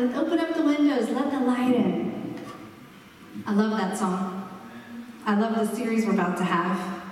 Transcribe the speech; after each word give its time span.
Let's 0.00 0.16
open 0.16 0.38
up 0.38 0.54
the 0.54 0.62
windows. 0.62 1.10
Let 1.10 1.30
the 1.30 1.40
light 1.40 1.74
in. 1.74 2.34
I 3.46 3.52
love 3.52 3.70
that 3.72 3.98
song. 3.98 4.48
I 5.26 5.38
love 5.38 5.54
the 5.54 5.76
series 5.76 6.06
we're 6.06 6.14
about 6.14 6.38
to 6.38 6.44
have. 6.44 7.02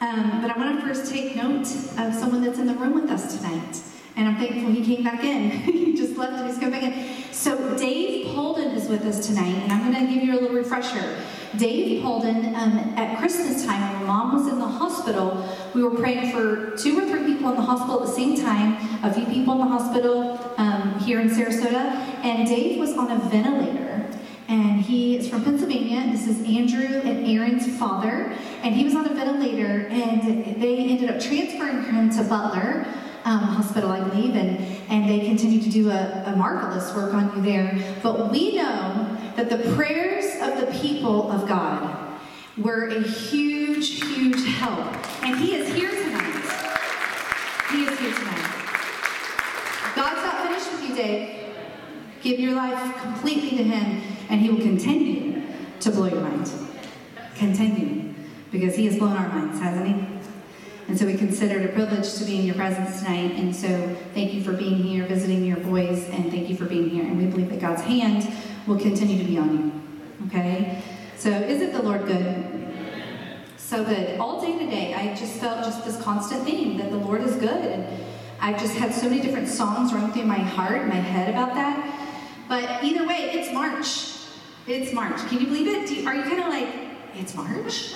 Um, 0.00 0.40
but 0.40 0.52
I 0.52 0.56
want 0.56 0.78
to 0.78 0.86
first 0.86 1.10
take 1.10 1.34
note 1.34 1.66
of 1.98 2.14
someone 2.14 2.44
that's 2.44 2.60
in 2.60 2.68
the 2.68 2.74
room 2.74 2.94
with 2.94 3.10
us 3.10 3.36
tonight. 3.36 3.82
And 4.14 4.28
I'm 4.28 4.36
thankful 4.36 4.70
he 4.70 4.84
came 4.84 5.02
back 5.02 5.24
in. 5.24 5.50
he 5.50 5.96
just 5.96 6.16
left 6.16 6.34
and 6.34 6.46
he's 6.46 6.58
coming 6.58 6.80
back 6.80 6.84
in. 6.84 7.32
So 7.32 7.76
Dave 7.76 8.28
Holden 8.28 8.68
is 8.68 8.88
with 8.88 9.02
us 9.02 9.26
tonight, 9.26 9.56
and 9.56 9.72
I'm 9.72 9.92
going 9.92 10.06
to 10.06 10.14
give 10.14 10.22
you 10.22 10.34
a 10.34 10.38
little 10.40 10.56
refresher. 10.56 11.18
Dave 11.56 12.04
Holden, 12.04 12.54
um, 12.54 12.78
at 12.96 13.18
Christmas 13.18 13.66
time, 13.66 13.94
when 13.94 14.06
mom 14.06 14.36
was 14.36 14.46
in 14.46 14.60
the 14.60 14.68
hospital, 14.68 15.44
we 15.74 15.82
were 15.82 15.96
praying 15.96 16.30
for 16.30 16.76
two 16.76 17.00
or 17.00 17.04
three 17.04 17.34
people 17.34 17.50
in 17.50 17.56
the 17.56 17.62
hospital 17.62 18.00
at 18.00 18.06
the 18.06 18.12
same 18.12 18.40
time, 18.40 18.76
a 19.02 19.12
few 19.12 19.26
people 19.26 19.54
in 19.54 19.58
the 19.58 19.66
hospital 19.66 20.47
um, 20.58 20.98
here 20.98 21.20
in 21.20 21.30
Sarasota, 21.30 21.94
and 22.24 22.46
Dave 22.46 22.78
was 22.78 22.96
on 22.96 23.10
a 23.10 23.18
ventilator. 23.30 24.04
And 24.48 24.80
he 24.80 25.16
is 25.16 25.28
from 25.28 25.44
Pennsylvania. 25.44 26.10
This 26.10 26.26
is 26.26 26.38
Andrew 26.46 27.00
and 27.00 27.26
Aaron's 27.26 27.78
father. 27.78 28.32
And 28.62 28.74
he 28.74 28.82
was 28.82 28.94
on 28.94 29.06
a 29.06 29.14
ventilator, 29.14 29.86
and 29.88 30.60
they 30.60 30.78
ended 30.78 31.10
up 31.10 31.20
transferring 31.20 31.84
him 31.84 32.10
to 32.10 32.24
Butler 32.24 32.86
um, 33.24 33.40
Hospital, 33.40 33.90
I 33.90 34.00
believe, 34.08 34.34
and, 34.34 34.58
and 34.88 35.08
they 35.08 35.26
continue 35.26 35.60
to 35.60 35.68
do 35.68 35.90
a, 35.90 36.24
a 36.26 36.36
marvelous 36.36 36.94
work 36.94 37.12
on 37.12 37.36
you 37.36 37.42
there. 37.42 37.78
But 38.02 38.32
we 38.32 38.56
know 38.56 39.16
that 39.36 39.50
the 39.50 39.58
prayers 39.74 40.24
of 40.40 40.60
the 40.60 40.78
people 40.78 41.30
of 41.30 41.46
God 41.46 42.18
were 42.56 42.88
a 42.88 43.02
huge, 43.02 44.02
huge 44.02 44.46
help. 44.56 44.96
And 45.22 45.38
He 45.38 45.54
is 45.56 45.72
here 45.74 45.90
tonight. 45.90 46.42
He 47.70 47.84
is 47.84 47.98
here 47.98 48.14
tonight. 48.14 48.58
God's 49.94 50.37
Dave. 50.98 51.54
Give 52.22 52.40
your 52.40 52.54
life 52.54 53.00
completely 53.00 53.50
to 53.58 53.62
Him, 53.62 54.02
and 54.28 54.40
He 54.40 54.50
will 54.50 54.60
continue 54.60 55.42
to 55.80 55.90
blow 55.90 56.06
your 56.06 56.20
mind. 56.20 56.50
Continue. 57.36 58.14
Because 58.50 58.74
He 58.74 58.86
has 58.86 58.98
blown 58.98 59.16
our 59.16 59.28
minds, 59.28 59.60
hasn't 59.60 59.86
He? 59.86 60.18
And 60.88 60.98
so 60.98 61.06
we 61.06 61.16
consider 61.16 61.60
it 61.60 61.70
a 61.70 61.72
privilege 61.72 62.14
to 62.14 62.24
be 62.24 62.40
in 62.40 62.46
your 62.46 62.56
presence 62.56 62.98
tonight. 63.00 63.32
And 63.32 63.54
so 63.54 63.68
thank 64.14 64.32
you 64.34 64.42
for 64.42 64.52
being 64.52 64.82
here, 64.82 65.04
visiting 65.06 65.44
your 65.44 65.58
boys, 65.58 66.08
and 66.08 66.30
thank 66.32 66.48
you 66.48 66.56
for 66.56 66.64
being 66.64 66.90
here. 66.90 67.04
And 67.04 67.18
we 67.18 67.26
believe 67.26 67.50
that 67.50 67.60
God's 67.60 67.82
hand 67.82 68.32
will 68.66 68.78
continue 68.78 69.18
to 69.18 69.24
be 69.24 69.38
on 69.38 69.56
you. 69.56 70.26
Okay? 70.26 70.82
So 71.16 71.30
isn't 71.30 71.72
the 71.72 71.82
Lord 71.82 72.06
good? 72.06 72.44
So 73.58 73.84
good. 73.84 74.18
All 74.18 74.40
day 74.40 74.58
today, 74.58 74.94
I 74.94 75.14
just 75.14 75.34
felt 75.34 75.62
just 75.62 75.84
this 75.84 76.00
constant 76.02 76.44
theme 76.44 76.78
that 76.78 76.90
the 76.90 76.96
Lord 76.96 77.20
is 77.20 77.36
good. 77.36 77.86
I've 78.40 78.58
just 78.58 78.74
had 78.74 78.94
so 78.94 79.08
many 79.08 79.20
different 79.20 79.48
songs 79.48 79.92
running 79.92 80.12
through 80.12 80.24
my 80.24 80.38
heart, 80.38 80.86
my 80.86 80.94
head 80.94 81.28
about 81.28 81.54
that. 81.54 82.08
But 82.48 82.82
either 82.84 83.06
way, 83.06 83.30
it's 83.32 83.52
March. 83.52 84.14
It's 84.66 84.92
March. 84.92 85.18
Can 85.28 85.40
you 85.40 85.46
believe 85.46 85.66
it? 85.66 85.90
You, 85.90 86.06
are 86.06 86.14
you 86.14 86.22
kind 86.22 86.40
of 86.40 86.48
like, 86.48 86.68
it's 87.14 87.34
March? 87.34 87.94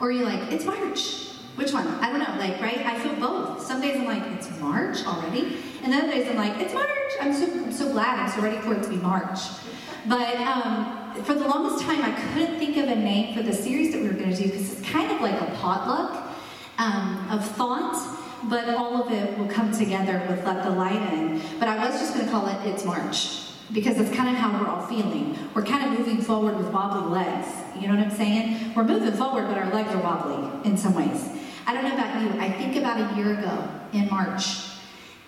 Or 0.00 0.08
are 0.08 0.12
you 0.12 0.24
like, 0.24 0.52
it's 0.52 0.64
March? 0.64 1.28
Which 1.56 1.72
one? 1.72 1.86
I 1.86 2.10
don't 2.10 2.20
know, 2.20 2.38
like, 2.38 2.60
right? 2.60 2.78
I 2.86 2.98
feel 2.98 3.14
both. 3.16 3.62
Some 3.62 3.80
days 3.80 3.96
I'm 3.96 4.06
like, 4.06 4.22
it's 4.32 4.50
March 4.60 5.04
already. 5.04 5.58
And 5.82 5.92
other 5.94 6.10
days 6.10 6.28
I'm 6.28 6.36
like, 6.36 6.60
it's 6.60 6.74
March. 6.74 6.88
I'm 7.20 7.34
so, 7.34 7.44
I'm 7.44 7.72
so 7.72 7.92
glad. 7.92 8.18
I'm 8.18 8.30
so 8.30 8.42
ready 8.42 8.58
for 8.58 8.74
it 8.74 8.82
to 8.82 8.88
be 8.88 8.96
March. 8.96 9.40
But 10.08 10.36
um, 10.36 11.14
for 11.24 11.34
the 11.34 11.46
longest 11.46 11.84
time, 11.84 12.02
I 12.02 12.12
couldn't 12.32 12.58
think 12.58 12.76
of 12.76 12.88
a 12.88 12.96
name 12.96 13.36
for 13.36 13.42
the 13.42 13.52
series 13.52 13.92
that 13.92 14.00
we 14.00 14.08
were 14.08 14.14
going 14.14 14.30
to 14.30 14.36
do 14.36 14.44
because 14.44 14.72
it's 14.72 14.90
kind 14.90 15.10
of 15.10 15.20
like 15.20 15.40
a 15.40 15.46
potluck 15.56 16.34
um, 16.78 17.28
of 17.30 17.44
thought, 17.56 17.94
but 18.48 18.68
all 18.70 19.02
of 19.02 19.12
it 19.12 19.38
will 19.38 19.48
come 19.48 19.72
together 19.72 20.24
with 20.28 20.44
Let 20.44 20.64
the 20.64 20.70
Light 20.70 21.12
In. 21.12 21.40
But 21.58 21.68
I 21.68 21.84
was 21.84 22.00
just 22.00 22.14
going 22.14 22.26
to 22.26 22.32
call 22.32 22.46
it 22.48 22.66
It's 22.66 22.84
March 22.84 23.40
because 23.72 23.98
it's 23.98 24.14
kind 24.14 24.28
of 24.28 24.36
how 24.36 24.58
we're 24.58 24.68
all 24.68 24.86
feeling. 24.86 25.36
We're 25.54 25.64
kind 25.64 25.84
of 25.84 25.98
moving 25.98 26.20
forward 26.20 26.56
with 26.56 26.68
wobbly 26.72 27.10
legs. 27.10 27.48
You 27.78 27.88
know 27.88 27.96
what 27.96 28.04
I'm 28.04 28.16
saying? 28.16 28.74
We're 28.74 28.84
moving 28.84 29.12
forward, 29.12 29.46
but 29.46 29.56
our 29.56 29.72
legs 29.72 29.90
are 29.94 30.02
wobbly 30.02 30.68
in 30.68 30.76
some 30.76 30.94
ways. 30.94 31.28
I 31.66 31.74
don't 31.74 31.84
know 31.84 31.94
about 31.94 32.20
you. 32.22 32.40
I 32.40 32.50
think 32.50 32.76
about 32.76 33.12
a 33.12 33.16
year 33.16 33.38
ago 33.38 33.68
in 33.92 34.08
March, 34.10 34.42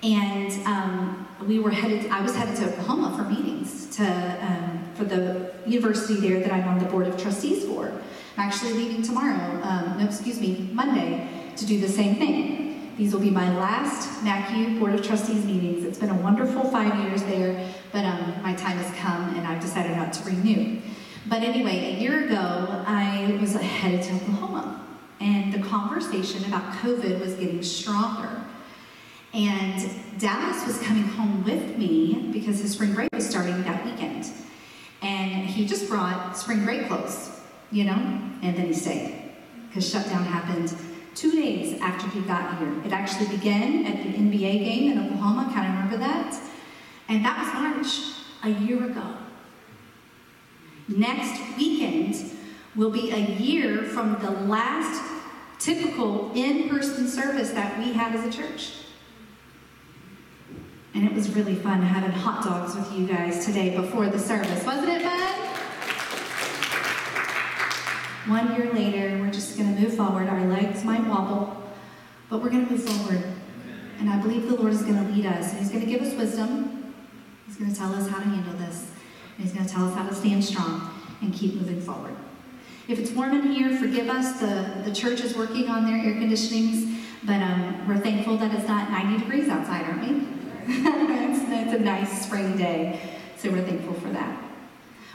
and 0.02 0.50
um, 0.66 1.28
we 1.46 1.58
were 1.60 1.70
headed. 1.70 2.10
I 2.10 2.20
was 2.20 2.34
headed 2.34 2.56
to 2.56 2.72
Oklahoma 2.72 3.16
for 3.16 3.24
meetings 3.24 3.94
to 3.96 4.04
um, 4.04 4.90
for 4.94 5.04
the 5.04 5.52
university 5.66 6.14
there 6.14 6.40
that 6.40 6.52
I'm 6.52 6.66
on 6.66 6.78
the 6.78 6.86
board 6.86 7.06
of 7.06 7.20
trustees 7.20 7.64
for. 7.64 7.86
I'm 8.36 8.48
actually 8.48 8.72
leaving 8.72 9.02
tomorrow. 9.02 9.60
Um, 9.62 9.98
no, 9.98 10.06
excuse 10.06 10.40
me, 10.40 10.68
Monday 10.72 11.28
to 11.56 11.66
do 11.66 11.78
the 11.80 11.88
same 11.88 12.16
thing. 12.16 12.71
These 12.96 13.14
will 13.14 13.20
be 13.20 13.30
my 13.30 13.56
last 13.56 14.22
MACU 14.22 14.78
Board 14.78 14.94
of 14.94 15.02
Trustees 15.04 15.44
meetings. 15.46 15.84
It's 15.84 15.98
been 15.98 16.10
a 16.10 16.14
wonderful 16.14 16.64
five 16.70 16.94
years 17.02 17.22
there, 17.22 17.72
but 17.90 18.04
um, 18.04 18.42
my 18.42 18.54
time 18.54 18.76
has 18.76 18.94
come 18.98 19.34
and 19.34 19.46
I've 19.46 19.62
decided 19.62 19.96
not 19.96 20.12
to 20.14 20.24
renew. 20.24 20.80
But 21.26 21.42
anyway, 21.42 21.94
a 21.96 22.00
year 22.00 22.26
ago, 22.26 22.84
I 22.86 23.38
was 23.40 23.54
headed 23.54 24.02
to 24.02 24.14
Oklahoma 24.16 24.84
and 25.20 25.54
the 25.54 25.60
conversation 25.60 26.44
about 26.44 26.70
COVID 26.74 27.18
was 27.20 27.34
getting 27.34 27.62
stronger. 27.62 28.44
And 29.32 29.90
Dallas 30.18 30.66
was 30.66 30.78
coming 30.82 31.04
home 31.04 31.44
with 31.44 31.78
me 31.78 32.28
because 32.30 32.60
his 32.60 32.72
spring 32.72 32.92
break 32.92 33.08
was 33.14 33.26
starting 33.26 33.62
that 33.62 33.84
weekend. 33.86 34.30
And 35.00 35.46
he 35.46 35.64
just 35.64 35.88
brought 35.88 36.36
spring 36.36 36.64
break 36.64 36.88
clothes, 36.88 37.40
you 37.70 37.84
know, 37.84 38.20
and 38.42 38.54
then 38.54 38.66
he 38.66 38.74
stayed. 38.74 39.30
Because 39.68 39.88
shutdown 39.88 40.24
happened 40.24 40.76
two 41.14 41.32
days 41.32 41.80
after 41.80 42.08
he 42.08 42.20
got 42.20 42.58
here. 42.58 42.72
It 42.84 42.92
actually 42.92 43.36
began 43.36 43.86
at 43.86 44.02
the 44.02 44.10
NBA 44.10 44.40
game 44.40 44.92
in 44.92 44.98
Oklahoma, 44.98 45.50
kind 45.52 45.66
of 45.66 45.74
remember 45.74 45.98
that? 45.98 46.40
And 47.08 47.24
that 47.24 47.38
was 47.38 47.54
March, 47.54 48.12
a 48.44 48.50
year 48.64 48.84
ago. 48.84 49.16
Next 50.88 51.40
weekend 51.56 52.32
will 52.74 52.90
be 52.90 53.10
a 53.10 53.18
year 53.18 53.82
from 53.82 54.20
the 54.20 54.30
last 54.30 55.02
typical 55.58 56.32
in 56.34 56.68
person 56.68 57.06
service 57.06 57.50
that 57.50 57.78
we 57.78 57.92
had 57.92 58.14
as 58.14 58.24
a 58.24 58.36
church. 58.36 58.72
And 60.94 61.04
it 61.04 61.14
was 61.14 61.30
really 61.34 61.54
fun 61.54 61.80
having 61.82 62.10
hot 62.10 62.44
dogs 62.44 62.74
with 62.74 62.98
you 62.98 63.06
guys 63.06 63.46
today 63.46 63.74
before 63.74 64.08
the 64.08 64.18
service. 64.18 64.64
Wasn't 64.64 64.88
it 64.88 65.02
fun? 65.02 65.61
One 68.26 68.54
year 68.54 68.72
later, 68.72 69.18
we're 69.18 69.32
just 69.32 69.58
going 69.58 69.74
to 69.74 69.80
move 69.80 69.94
forward. 69.94 70.28
Our 70.28 70.44
legs 70.46 70.84
might 70.84 71.04
wobble, 71.08 71.60
but 72.30 72.40
we're 72.40 72.50
going 72.50 72.66
to 72.66 72.72
move 72.72 72.84
forward. 72.84 73.24
And 73.98 74.08
I 74.08 74.16
believe 74.22 74.48
the 74.48 74.54
Lord 74.54 74.72
is 74.72 74.82
going 74.82 74.94
to 74.94 75.12
lead 75.12 75.26
us. 75.26 75.50
And 75.50 75.58
He's 75.58 75.70
going 75.70 75.84
to 75.84 75.90
give 75.90 76.02
us 76.02 76.14
wisdom. 76.14 76.94
He's 77.46 77.56
going 77.56 77.72
to 77.72 77.76
tell 77.76 77.92
us 77.92 78.08
how 78.08 78.18
to 78.18 78.24
handle 78.24 78.54
this. 78.54 78.86
And 79.36 79.44
He's 79.44 79.52
going 79.52 79.66
to 79.66 79.72
tell 79.72 79.88
us 79.88 79.96
how 79.96 80.08
to 80.08 80.14
stand 80.14 80.44
strong 80.44 80.88
and 81.20 81.34
keep 81.34 81.54
moving 81.54 81.80
forward. 81.80 82.14
If 82.86 83.00
it's 83.00 83.10
warm 83.10 83.32
in 83.32 83.50
here, 83.50 83.76
forgive 83.76 84.08
us. 84.08 84.38
The, 84.38 84.82
the 84.84 84.94
church 84.94 85.20
is 85.20 85.36
working 85.36 85.68
on 85.68 85.84
their 85.84 85.96
air 85.96 86.14
conditionings, 86.14 86.96
but 87.24 87.42
um, 87.42 87.88
we're 87.88 87.98
thankful 87.98 88.36
that 88.36 88.54
it's 88.54 88.68
not 88.68 88.88
90 88.88 89.18
degrees 89.18 89.48
outside, 89.48 89.84
aren't 89.84 90.02
we? 90.02 90.28
it's, 90.68 91.40
it's 91.48 91.74
a 91.74 91.78
nice 91.80 92.24
spring 92.24 92.56
day, 92.56 93.00
so 93.36 93.50
we're 93.50 93.64
thankful 93.64 93.94
for 93.94 94.10
that. 94.10 94.51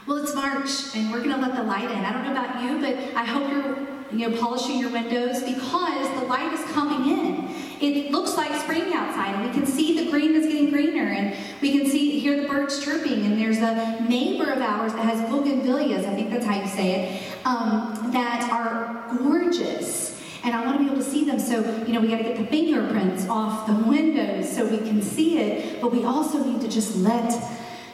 Well, 0.08 0.22
it's 0.22 0.34
March, 0.34 0.96
and 0.96 1.12
we're 1.12 1.22
going 1.22 1.34
to 1.34 1.36
let 1.36 1.54
the 1.54 1.62
light 1.62 1.90
in. 1.90 1.98
I 1.98 2.10
don't 2.14 2.24
know 2.24 2.32
about 2.32 2.62
you, 2.62 2.80
but 2.80 3.14
I 3.14 3.26
hope 3.26 3.50
you're 3.50 4.18
you 4.18 4.26
know, 4.26 4.40
polishing 4.40 4.78
your 4.78 4.88
windows 4.88 5.42
because 5.42 6.08
the 6.18 6.24
light 6.24 6.50
is 6.50 6.64
coming 6.72 7.10
in. 7.10 7.54
It 7.78 8.10
looks 8.10 8.34
like 8.34 8.58
spring 8.62 8.94
outside, 8.94 9.34
and 9.34 9.44
we 9.44 9.52
can 9.52 9.66
see 9.66 10.02
the 10.02 10.10
green 10.10 10.34
is 10.34 10.46
getting 10.46 10.70
greener, 10.70 11.12
and 11.12 11.36
we 11.60 11.72
can 11.72 11.86
see 11.86 12.18
hear 12.18 12.40
the 12.40 12.48
birds 12.48 12.82
chirping. 12.82 13.26
And 13.26 13.38
there's 13.38 13.58
a 13.58 14.00
neighbor 14.08 14.50
of 14.50 14.62
ours 14.62 14.94
that 14.94 15.04
has 15.04 15.20
bougainvilleas, 15.28 16.06
I 16.06 16.14
think 16.14 16.30
that's 16.30 16.46
how 16.46 16.58
you 16.58 16.68
say 16.68 16.94
it, 16.94 17.36
um, 17.44 18.10
that 18.10 18.48
are 18.50 19.14
gorgeous. 19.18 20.18
And 20.42 20.54
I 20.54 20.64
want 20.64 20.78
to 20.78 20.84
be 20.84 20.90
able 20.90 21.04
to 21.04 21.10
see 21.10 21.26
them. 21.26 21.38
So, 21.38 21.60
you 21.84 21.92
know, 21.92 22.00
we 22.00 22.08
got 22.08 22.16
to 22.16 22.24
get 22.24 22.38
the 22.38 22.46
fingerprints 22.46 23.28
off 23.28 23.66
the 23.66 23.74
windows 23.74 24.50
so 24.50 24.64
we 24.64 24.78
can 24.78 25.02
see 25.02 25.38
it, 25.38 25.82
but 25.82 25.92
we 25.92 26.04
also 26.04 26.42
need 26.42 26.62
to 26.62 26.68
just 26.68 26.96
let 26.96 27.30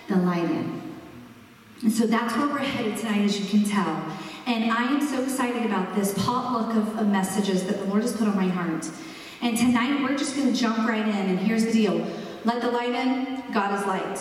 the 0.07 0.15
light 0.15 0.49
in. 0.49 0.84
And 1.83 1.93
so 1.93 2.07
that's 2.07 2.37
where 2.37 2.49
we're 2.49 2.59
headed 2.59 2.97
tonight, 2.97 3.23
as 3.23 3.39
you 3.39 3.47
can 3.47 3.69
tell. 3.69 4.05
And 4.47 4.71
I 4.71 4.85
am 4.85 5.01
so 5.01 5.23
excited 5.23 5.65
about 5.65 5.95
this 5.95 6.15
potluck 6.15 6.77
of, 6.77 6.99
of 6.99 7.09
messages 7.09 7.65
that 7.65 7.79
the 7.79 7.85
Lord 7.85 8.03
has 8.03 8.17
put 8.17 8.29
on 8.29 8.37
my 8.37 8.49
heart. 8.49 8.89
And 9.41 9.57
tonight 9.57 10.03
we're 10.03 10.17
just 10.17 10.37
going 10.37 10.53
to 10.53 10.59
jump 10.59 10.89
right 10.89 11.07
in. 11.07 11.15
And 11.15 11.39
here's 11.39 11.67
the 11.67 11.73
deal 11.73 12.07
let 12.45 12.61
the 12.61 12.71
light 12.71 12.95
in, 12.95 13.43
God 13.53 13.79
is 13.79 13.87
light. 13.87 14.19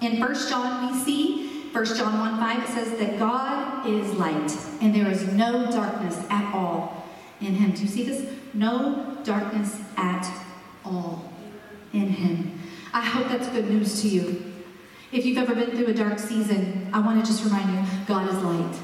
In 0.00 0.20
1 0.20 0.34
John, 0.48 0.92
we 0.92 0.98
see, 1.00 1.70
1 1.72 1.84
John 1.96 2.20
1 2.20 2.38
5, 2.38 2.62
it 2.62 2.68
says 2.68 2.98
that 2.98 3.18
God 3.18 3.88
is 3.88 4.12
light, 4.14 4.56
and 4.80 4.94
there 4.94 5.10
is 5.10 5.26
no 5.32 5.70
darkness 5.70 6.24
at 6.30 6.54
all 6.54 7.04
in 7.40 7.54
him. 7.54 7.72
Do 7.72 7.82
you 7.82 7.88
see 7.88 8.04
this? 8.04 8.32
No 8.54 9.18
darkness 9.24 9.80
at 9.96 10.30
all 10.84 11.32
in 11.92 12.08
him. 12.08 12.60
I 12.92 13.02
hope 13.02 13.28
that's 13.28 13.48
good 13.48 13.68
news 13.68 14.00
to 14.02 14.08
you. 14.08 14.55
If 15.12 15.24
you've 15.24 15.38
ever 15.38 15.54
been 15.54 15.70
through 15.70 15.86
a 15.86 15.94
dark 15.94 16.18
season, 16.18 16.90
I 16.92 16.98
want 16.98 17.24
to 17.24 17.30
just 17.30 17.44
remind 17.44 17.72
you 17.72 18.06
God 18.06 18.28
is 18.28 18.42
light. 18.42 18.76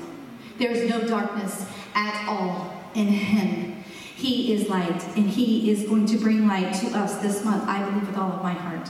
There 0.57 0.71
is 0.71 0.89
no 0.89 1.01
darkness 1.07 1.67
at 1.95 2.29
all 2.29 2.73
in 2.95 3.09
Him. 3.09 3.83
He 4.15 4.53
is 4.55 4.69
light, 4.69 5.03
and 5.17 5.29
He 5.29 5.71
is 5.71 5.83
going 5.89 6.07
to 6.07 6.19
bring 6.19 6.47
light 6.47 6.75
to 6.75 6.97
us 6.97 7.17
this 7.17 7.45
month, 7.45 7.65
I 7.69 7.85
believe 7.85 8.07
with 8.07 8.17
all 8.17 8.31
of 8.31 8.43
my 8.43 8.53
heart. 8.53 8.89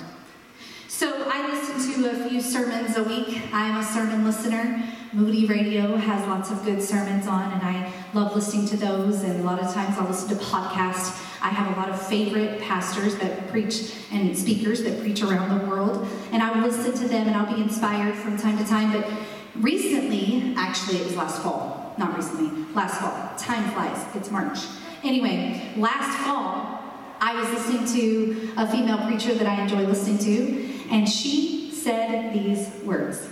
So 1.03 1.29
I 1.29 1.51
listen 1.51 2.05
to 2.05 2.11
a 2.11 2.29
few 2.29 2.41
sermons 2.41 2.97
a 2.97 3.03
week. 3.03 3.43
I'm 3.53 3.79
a 3.79 3.83
sermon 3.83 4.25
listener. 4.25 4.85
Moody 5.13 5.47
Radio 5.47 5.97
has 5.97 6.25
lots 6.29 6.53
of 6.53 6.65
good 6.65 6.81
sermons 6.81 7.27
on, 7.27 7.51
and 7.51 7.61
I 7.61 7.93
love 8.15 8.37
listening 8.37 8.69
to 8.69 8.77
those. 8.77 9.25
And 9.25 9.41
a 9.41 9.43
lot 9.43 9.59
of 9.59 9.75
times 9.75 9.99
I'll 9.99 10.07
listen 10.07 10.29
to 10.29 10.45
podcasts. 10.45 11.21
I 11.43 11.49
have 11.49 11.77
a 11.77 11.81
lot 11.81 11.91
of 11.91 12.01
favorite 12.07 12.61
pastors 12.61 13.17
that 13.17 13.49
preach 13.49 13.97
and 14.13 14.39
speakers 14.39 14.85
that 14.85 15.01
preach 15.01 15.23
around 15.23 15.59
the 15.59 15.67
world, 15.67 16.07
and 16.31 16.41
I 16.41 16.53
will 16.53 16.69
listen 16.69 16.93
to 16.93 17.09
them 17.09 17.27
and 17.27 17.35
I'll 17.35 17.53
be 17.53 17.61
inspired 17.61 18.15
from 18.15 18.39
time 18.39 18.57
to 18.59 18.65
time. 18.65 18.93
But 18.93 19.11
recently, 19.57 20.55
actually, 20.57 20.99
it 20.99 21.07
was 21.07 21.17
last 21.17 21.43
fall, 21.43 21.97
not 21.99 22.17
recently, 22.17 22.65
last 22.75 23.01
fall. 23.01 23.37
Time 23.37 23.69
flies, 23.73 24.07
it's 24.15 24.31
March. 24.31 24.61
Anyway, 25.03 25.69
last 25.77 26.17
fall, 26.19 26.79
I 27.21 27.35
was 27.35 27.49
listening 27.51 27.87
to 27.87 28.53
a 28.57 28.69
female 28.69 28.99
preacher 29.07 29.35
that 29.35 29.49
I 29.49 29.63
enjoy 29.63 29.83
listening 29.83 30.19
to, 30.19 30.72
and 30.93 31.09
she 31.09 31.71
said 31.73 32.33
these 32.33 32.69
words 32.85 33.29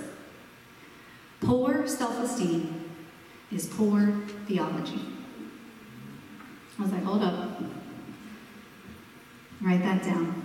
Poor 1.40 1.86
self 1.86 2.18
esteem 2.18 2.90
is 3.52 3.66
poor 3.66 4.12
theology. 4.46 5.00
I 6.78 6.82
was 6.82 6.92
like, 6.92 7.02
hold 7.02 7.22
up. 7.22 7.60
Write 9.60 9.82
that 9.82 10.02
down. 10.02 10.42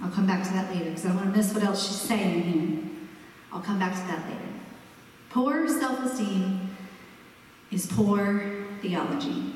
I'll 0.00 0.10
come 0.10 0.26
back 0.26 0.44
to 0.46 0.52
that 0.52 0.70
later 0.72 0.86
because 0.86 1.04
I 1.04 1.08
don't 1.08 1.16
want 1.16 1.30
to 1.32 1.36
miss 1.36 1.52
what 1.52 1.62
else 1.62 1.86
she's 1.86 2.00
saying 2.00 2.42
here. 2.42 2.78
I'll 3.52 3.60
come 3.60 3.78
back 3.78 3.92
to 3.92 4.06
that 4.08 4.28
later. 4.28 4.40
Poor 5.30 5.68
self 5.68 6.04
esteem 6.04 6.76
is 7.70 7.86
poor 7.86 8.64
theology. 8.82 9.54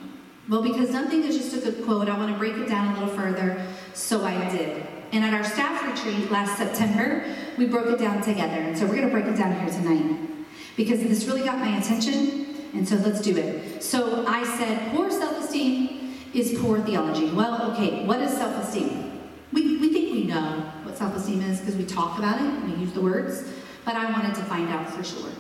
Well, 0.49 0.63
because 0.63 0.91
nothing 0.91 1.23
is 1.23 1.37
just 1.37 1.57
a 1.57 1.71
good 1.71 1.85
quote, 1.85 2.09
I 2.09 2.17
want 2.19 2.33
to 2.33 2.39
break 2.39 2.55
it 2.55 2.69
down 2.69 2.97
a 2.97 3.01
little 3.01 3.15
further, 3.15 3.65
so 3.95 4.25
I 4.25 4.49
did. 4.51 4.87
And 5.13 5.25
at 5.25 5.33
our 5.33 5.45
staff 5.45 5.83
retreat 5.87 6.31
last 6.31 6.59
September, 6.59 7.25
we 7.57 7.67
broke 7.67 7.87
it 7.87 7.99
down 7.99 8.23
together. 8.23 8.57
And 8.57 8.77
so 8.77 8.85
we're 8.87 8.97
going 8.97 9.07
to 9.07 9.13
break 9.13 9.25
it 9.25 9.37
down 9.37 9.59
here 9.59 9.69
tonight 9.69 10.29
because 10.77 11.03
this 11.03 11.27
really 11.27 11.43
got 11.43 11.59
my 11.59 11.79
attention. 11.79 12.47
And 12.75 12.87
so 12.87 12.97
let's 12.97 13.21
do 13.21 13.37
it. 13.37 13.83
So 13.83 14.27
I 14.27 14.45
said, 14.59 14.93
poor 14.95 15.11
self 15.11 15.45
esteem 15.45 16.15
is 16.35 16.59
poor 16.61 16.81
theology. 16.81 17.31
Well, 17.31 17.73
okay, 17.73 18.05
what 18.05 18.21
is 18.21 18.33
self 18.33 18.63
esteem? 18.63 19.21
We, 19.53 19.79
we 19.79 19.93
think 19.93 20.13
we 20.13 20.25
know 20.25 20.71
what 20.83 20.97
self 20.99 21.17
esteem 21.17 21.41
is 21.43 21.61
because 21.61 21.77
we 21.77 21.87
talk 21.87 22.19
about 22.19 22.41
it, 22.41 22.65
we 22.65 22.83
use 22.83 22.93
the 22.93 23.01
words, 23.01 23.45
but 23.85 23.97
I 23.97 24.11
wanted 24.11 24.35
to 24.35 24.43
find 24.43 24.69
out 24.69 24.91
for 24.91 25.03
sure. 25.03 25.31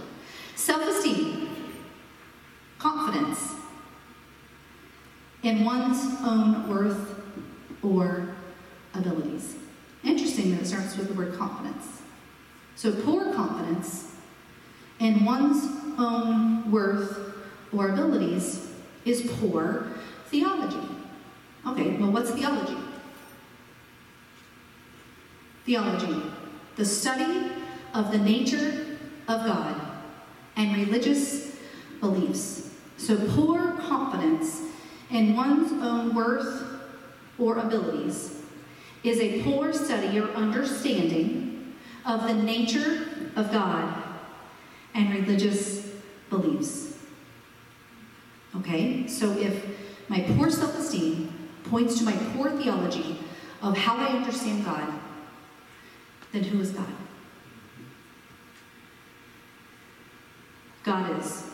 Self 0.56 0.82
esteem, 0.88 1.48
confidence 2.78 3.54
in 5.42 5.64
one's 5.64 6.04
own 6.24 6.68
worth 6.68 7.20
or 7.82 8.34
abilities. 8.98 9.56
Interesting 10.04 10.52
that 10.52 10.62
it 10.62 10.66
starts 10.66 10.96
with 10.96 11.08
the 11.08 11.14
word 11.14 11.36
confidence. 11.36 12.02
So, 12.76 12.92
poor 12.92 13.32
confidence 13.34 14.12
in 15.00 15.24
one's 15.24 15.64
own 15.98 16.70
worth 16.70 17.34
or 17.72 17.90
abilities 17.90 18.70
is 19.04 19.30
poor 19.40 19.88
theology. 20.26 20.88
Okay, 21.66 21.96
well, 21.96 22.12
what's 22.12 22.30
theology? 22.30 22.76
Theology, 25.66 26.22
the 26.76 26.84
study 26.84 27.52
of 27.94 28.12
the 28.12 28.18
nature 28.18 28.98
of 29.26 29.44
God 29.44 29.80
and 30.56 30.76
religious 30.76 31.56
beliefs. 32.00 32.70
So, 32.96 33.16
poor 33.34 33.72
confidence 33.72 34.62
in 35.10 35.34
one's 35.34 35.72
own 35.82 36.14
worth 36.14 36.64
or 37.38 37.58
abilities 37.58 38.37
is 39.04 39.20
a 39.20 39.42
poor 39.42 39.72
study 39.72 40.18
or 40.18 40.28
understanding 40.30 41.74
of 42.04 42.26
the 42.26 42.34
nature 42.34 43.08
of 43.36 43.52
God 43.52 44.02
and 44.94 45.12
religious 45.12 45.90
beliefs. 46.30 46.96
Okay, 48.56 49.06
so 49.06 49.30
if 49.38 49.64
my 50.08 50.20
poor 50.20 50.50
self 50.50 50.76
esteem 50.78 51.32
points 51.64 51.98
to 51.98 52.04
my 52.04 52.16
poor 52.34 52.50
theology 52.50 53.18
of 53.62 53.76
how 53.76 53.96
I 53.96 54.06
understand 54.06 54.64
God, 54.64 54.92
then 56.32 56.44
who 56.44 56.60
is 56.60 56.70
God? 56.70 56.86
God 60.82 61.20
is. 61.20 61.44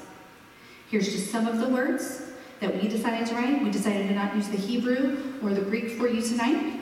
Here's 0.90 1.10
just 1.10 1.30
some 1.30 1.48
of 1.48 1.58
the 1.58 1.68
words 1.68 2.22
that 2.60 2.80
we 2.80 2.88
decided 2.88 3.26
to 3.26 3.34
write. 3.34 3.62
We 3.62 3.70
decided 3.70 4.08
to 4.08 4.14
not 4.14 4.36
use 4.36 4.48
the 4.48 4.56
Hebrew 4.56 5.18
or 5.42 5.52
the 5.52 5.62
Greek 5.62 5.92
for 5.92 6.06
you 6.06 6.22
tonight, 6.22 6.73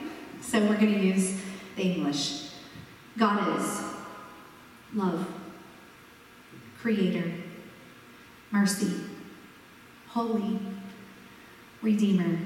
so 0.43 0.59
we're 0.59 0.77
going 0.77 0.93
to 0.93 0.99
use 0.99 1.39
the 1.75 1.83
English. 1.83 2.49
God 3.17 3.59
is 3.59 3.81
love, 4.93 5.25
creator, 6.79 7.31
mercy, 8.51 8.93
holy, 10.07 10.59
redeemer, 11.81 12.37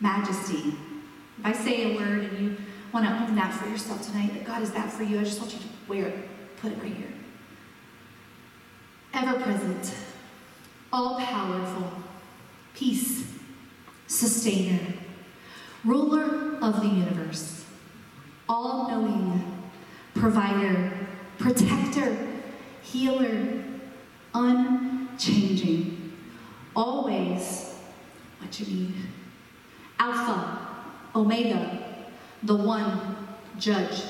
majesty. 0.00 0.74
If 1.38 1.44
I 1.44 1.52
say 1.52 1.92
a 1.92 1.96
word 1.96 2.24
and 2.24 2.38
you 2.38 2.56
want 2.92 3.06
to 3.06 3.12
own 3.12 3.34
that 3.36 3.52
for 3.52 3.68
yourself 3.68 4.06
tonight, 4.06 4.32
that 4.34 4.44
God 4.44 4.62
is 4.62 4.72
that 4.72 4.90
for 4.90 5.02
you, 5.02 5.20
I 5.20 5.24
just 5.24 5.40
want 5.40 5.52
you 5.52 5.58
to 5.58 5.66
wear 5.88 6.06
it, 6.06 6.28
put 6.58 6.72
it 6.72 6.82
right 6.82 6.94
here. 6.94 7.12
Ever 9.12 9.40
present 9.40 9.94
all 10.92 11.18
powerful, 11.18 11.92
peace, 12.74 13.24
sustainer, 14.06 14.94
ruler 15.84 16.58
of 16.60 16.80
the 16.80 16.88
universe, 16.88 17.64
all 18.48 18.88
knowing, 18.88 19.62
provider, 20.14 20.92
protector, 21.38 22.16
healer, 22.82 23.62
unchanging, 24.34 26.12
always 26.76 27.74
what 28.40 28.60
you 28.60 28.66
need. 28.66 28.94
Alpha, 29.98 30.58
Omega, 31.14 31.78
the 32.42 32.54
one 32.54 33.26
judge, 33.58 34.02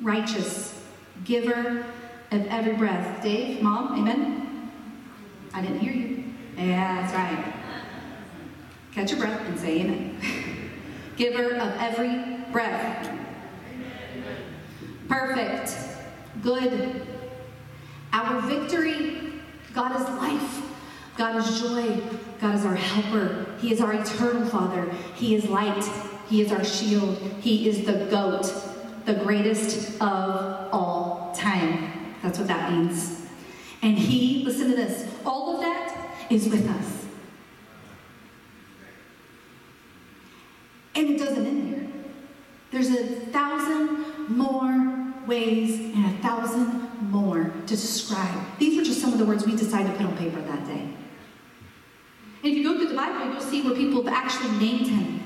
righteous, 0.00 0.80
giver 1.24 1.84
of 2.30 2.46
every 2.46 2.74
breath. 2.74 3.22
Dave, 3.22 3.62
mom, 3.62 3.98
amen? 3.98 4.70
I 5.52 5.62
didn't 5.62 5.80
hear 5.80 5.92
you. 5.92 6.24
Yeah, 6.56 7.00
that's 7.00 7.14
right. 7.14 7.54
Catch 8.92 9.10
your 9.10 9.20
breath 9.20 9.40
and 9.46 9.58
say 9.58 9.80
amen. 9.80 10.20
Giver 11.16 11.54
of 11.56 11.74
every 11.78 12.44
breath. 12.52 13.10
Perfect. 15.08 15.76
Good. 16.42 17.06
Our 18.12 18.40
victory. 18.42 19.32
God 19.72 20.00
is 20.00 20.08
life. 20.08 20.62
God 21.16 21.36
is 21.36 21.60
joy. 21.60 22.00
God 22.40 22.54
is 22.54 22.64
our 22.64 22.74
helper. 22.74 23.46
He 23.60 23.72
is 23.72 23.80
our 23.80 23.94
eternal 23.94 24.46
Father. 24.46 24.90
He 25.14 25.34
is 25.34 25.46
light. 25.46 25.84
He 26.28 26.42
is 26.42 26.52
our 26.52 26.64
shield. 26.64 27.18
He 27.40 27.68
is 27.68 27.86
the 27.86 28.06
goat, 28.10 28.52
the 29.06 29.14
greatest 29.14 29.94
of 30.00 30.68
all 30.72 31.32
time. 31.34 32.14
That's 32.22 32.38
what 32.38 32.48
that 32.48 32.72
means. 32.72 33.26
And 33.82 33.96
He, 33.96 34.44
listen 34.44 34.70
to 34.70 34.76
this, 34.76 35.08
all 35.24 35.54
of 35.54 35.60
that 35.60 36.16
is 36.30 36.48
with 36.48 36.68
us. 36.68 37.05
And 40.96 41.10
it 41.10 41.18
doesn't 41.18 41.46
end 41.46 41.72
there. 41.72 41.86
There's 42.72 42.90
a 42.90 43.04
thousand 43.26 44.28
more 44.28 45.12
ways 45.26 45.78
and 45.94 46.06
a 46.06 46.22
thousand 46.22 47.10
more 47.10 47.52
to 47.66 47.76
describe. 47.76 48.58
These 48.58 48.78
were 48.78 48.82
just 48.82 49.00
some 49.00 49.12
of 49.12 49.18
the 49.18 49.26
words 49.26 49.46
we 49.46 49.54
decided 49.54 49.92
to 49.92 49.96
put 49.98 50.06
on 50.06 50.16
paper 50.16 50.40
that 50.40 50.66
day. 50.66 50.88
And 52.42 52.52
if 52.52 52.56
you 52.56 52.64
go 52.64 52.78
through 52.78 52.88
the 52.88 52.94
Bible, 52.94 53.32
you'll 53.32 53.40
see 53.40 53.62
where 53.62 53.74
people 53.74 54.02
have 54.02 54.12
actually 54.12 54.56
named 54.58 54.86
him. 54.86 55.20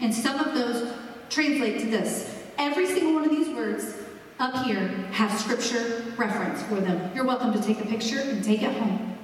And 0.00 0.12
some 0.12 0.38
of 0.38 0.54
those 0.54 0.92
translate 1.30 1.80
to 1.80 1.86
this. 1.86 2.42
Every 2.58 2.86
single 2.86 3.14
one 3.14 3.24
of 3.24 3.30
these 3.30 3.48
words 3.48 3.96
up 4.38 4.66
here 4.66 4.88
have 5.12 5.38
scripture 5.38 6.04
reference 6.16 6.62
for 6.64 6.76
them. 6.76 7.10
You're 7.14 7.24
welcome 7.24 7.52
to 7.52 7.62
take 7.62 7.80
a 7.80 7.86
picture 7.86 8.20
and 8.20 8.44
take 8.44 8.62
it 8.62 8.72
home 8.76 9.16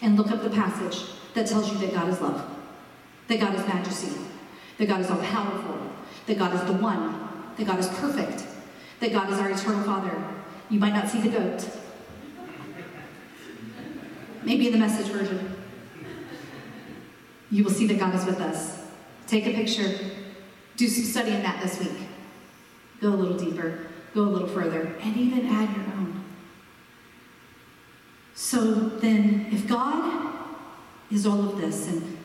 and 0.00 0.16
look 0.16 0.30
up 0.30 0.42
the 0.42 0.50
passage 0.50 1.02
that 1.34 1.46
tells 1.46 1.70
you 1.70 1.78
that 1.78 1.92
God 1.92 2.08
is 2.08 2.20
love, 2.20 2.48
that 3.26 3.40
God 3.40 3.54
is 3.54 3.66
majesty, 3.66 4.16
that 4.78 4.88
God 4.88 5.00
is 5.00 5.10
all 5.10 5.20
powerful, 5.22 5.78
that 6.26 6.38
God 6.38 6.54
is 6.54 6.62
the 6.64 6.72
one, 6.72 7.28
that 7.56 7.66
God 7.66 7.78
is 7.78 7.88
perfect, 7.88 8.44
that 9.00 9.12
God 9.12 9.30
is 9.32 9.38
our 9.38 9.50
eternal 9.50 9.82
Father. 9.82 10.24
You 10.70 10.80
might 10.80 10.94
not 10.94 11.08
see 11.08 11.20
the 11.20 11.30
goat. 11.30 11.68
Maybe 14.42 14.66
in 14.66 14.72
the 14.72 14.78
message 14.78 15.08
version. 15.08 15.56
You 17.50 17.64
will 17.64 17.70
see 17.70 17.86
that 17.86 17.98
God 17.98 18.14
is 18.14 18.24
with 18.24 18.40
us. 18.40 18.82
Take 19.26 19.46
a 19.46 19.52
picture. 19.52 19.98
Do 20.76 20.86
some 20.86 21.04
study 21.04 21.32
in 21.32 21.42
that 21.42 21.62
this 21.62 21.80
week. 21.80 21.98
Go 23.00 23.08
a 23.08 23.16
little 23.16 23.36
deeper 23.36 23.88
go 24.14 24.22
a 24.22 24.30
little 24.30 24.48
further 24.48 24.94
and 25.02 25.16
even 25.16 25.46
add 25.46 25.74
your 25.76 25.84
own. 25.86 26.24
So 28.34 28.74
then, 28.74 29.48
if 29.52 29.68
God 29.68 30.34
is 31.10 31.26
all 31.26 31.50
of 31.50 31.60
this, 31.60 31.88
and 31.88 32.17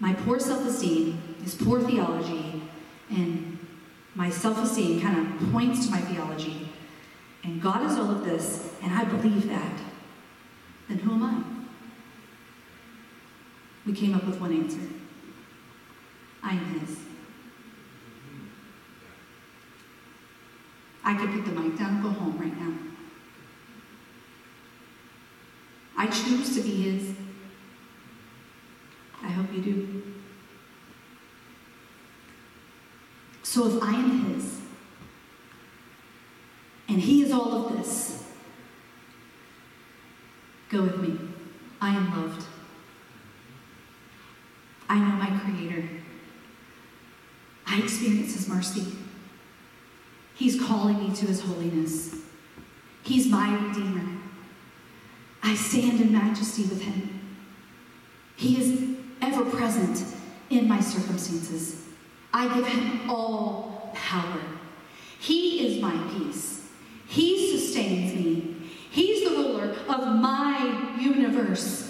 my 0.00 0.12
poor 0.12 0.38
self 0.38 0.64
esteem 0.66 1.20
this 1.40 1.54
poor 1.54 1.80
theology, 1.80 2.62
and 3.10 3.58
my 4.14 4.30
self 4.30 4.62
esteem 4.62 5.00
kind 5.00 5.16
of 5.18 5.50
points 5.52 5.86
to 5.86 5.92
my 5.92 6.00
theology, 6.00 6.68
and 7.42 7.60
God 7.62 7.84
is 7.90 7.96
all 7.96 8.10
of 8.10 8.24
this, 8.24 8.70
and 8.82 8.92
I 8.92 9.04
believe 9.04 9.48
that, 9.48 9.80
then 10.88 10.98
who 10.98 11.12
am 11.12 11.22
I? 11.22 11.42
We 13.86 13.94
came 13.94 14.14
up 14.14 14.24
with 14.24 14.40
one 14.40 14.52
answer 14.52 14.80
I 16.42 16.52
am 16.52 16.80
His. 16.80 16.98
I 21.02 21.14
could 21.14 21.32
put 21.32 21.46
the 21.46 21.52
mic 21.52 21.78
down 21.78 21.94
and 21.94 22.02
go 22.02 22.10
home 22.10 22.38
right 22.38 22.60
now. 22.60 22.74
I 25.96 26.06
choose 26.06 26.54
to 26.56 26.60
be 26.60 26.82
His. 26.82 27.14
I 29.22 29.28
hope 29.28 29.52
you 29.52 29.60
do. 29.62 30.02
So 33.42 33.66
if 33.66 33.82
I 33.82 33.94
am 33.94 34.34
His, 34.34 34.60
and 36.88 37.00
He 37.00 37.22
is 37.22 37.32
all 37.32 37.66
of 37.66 37.76
this, 37.76 38.24
go 40.68 40.82
with 40.82 40.98
me. 40.98 41.18
I 41.80 41.94
am 41.94 42.10
loved. 42.10 42.44
I 44.88 44.98
know 44.98 45.16
my 45.16 45.38
Creator. 45.40 45.88
I 47.66 47.78
experience 47.80 48.34
His 48.34 48.48
mercy. 48.48 48.84
He's 50.34 50.60
calling 50.60 50.98
me 50.98 51.14
to 51.16 51.26
His 51.26 51.40
holiness. 51.40 52.14
He's 53.02 53.26
my 53.26 53.54
Redeemer. 53.54 54.18
I 55.42 55.54
stand 55.54 56.00
in 56.00 56.12
majesty 56.12 56.62
with 56.62 56.82
Him. 56.82 57.20
He 58.36 58.60
is 58.60 58.87
present 59.68 60.14
in 60.48 60.66
my 60.66 60.80
circumstances. 60.80 61.84
I 62.32 62.54
give 62.54 62.66
Him 62.66 63.10
all 63.10 63.90
power. 63.94 64.40
He 65.20 65.66
is 65.66 65.82
my 65.82 65.96
peace. 66.14 66.66
He 67.06 67.58
sustains 67.58 68.14
me. 68.14 68.56
He's 68.90 69.28
the 69.28 69.36
ruler 69.36 69.76
of 69.88 70.16
my 70.16 70.96
universe. 70.98 71.84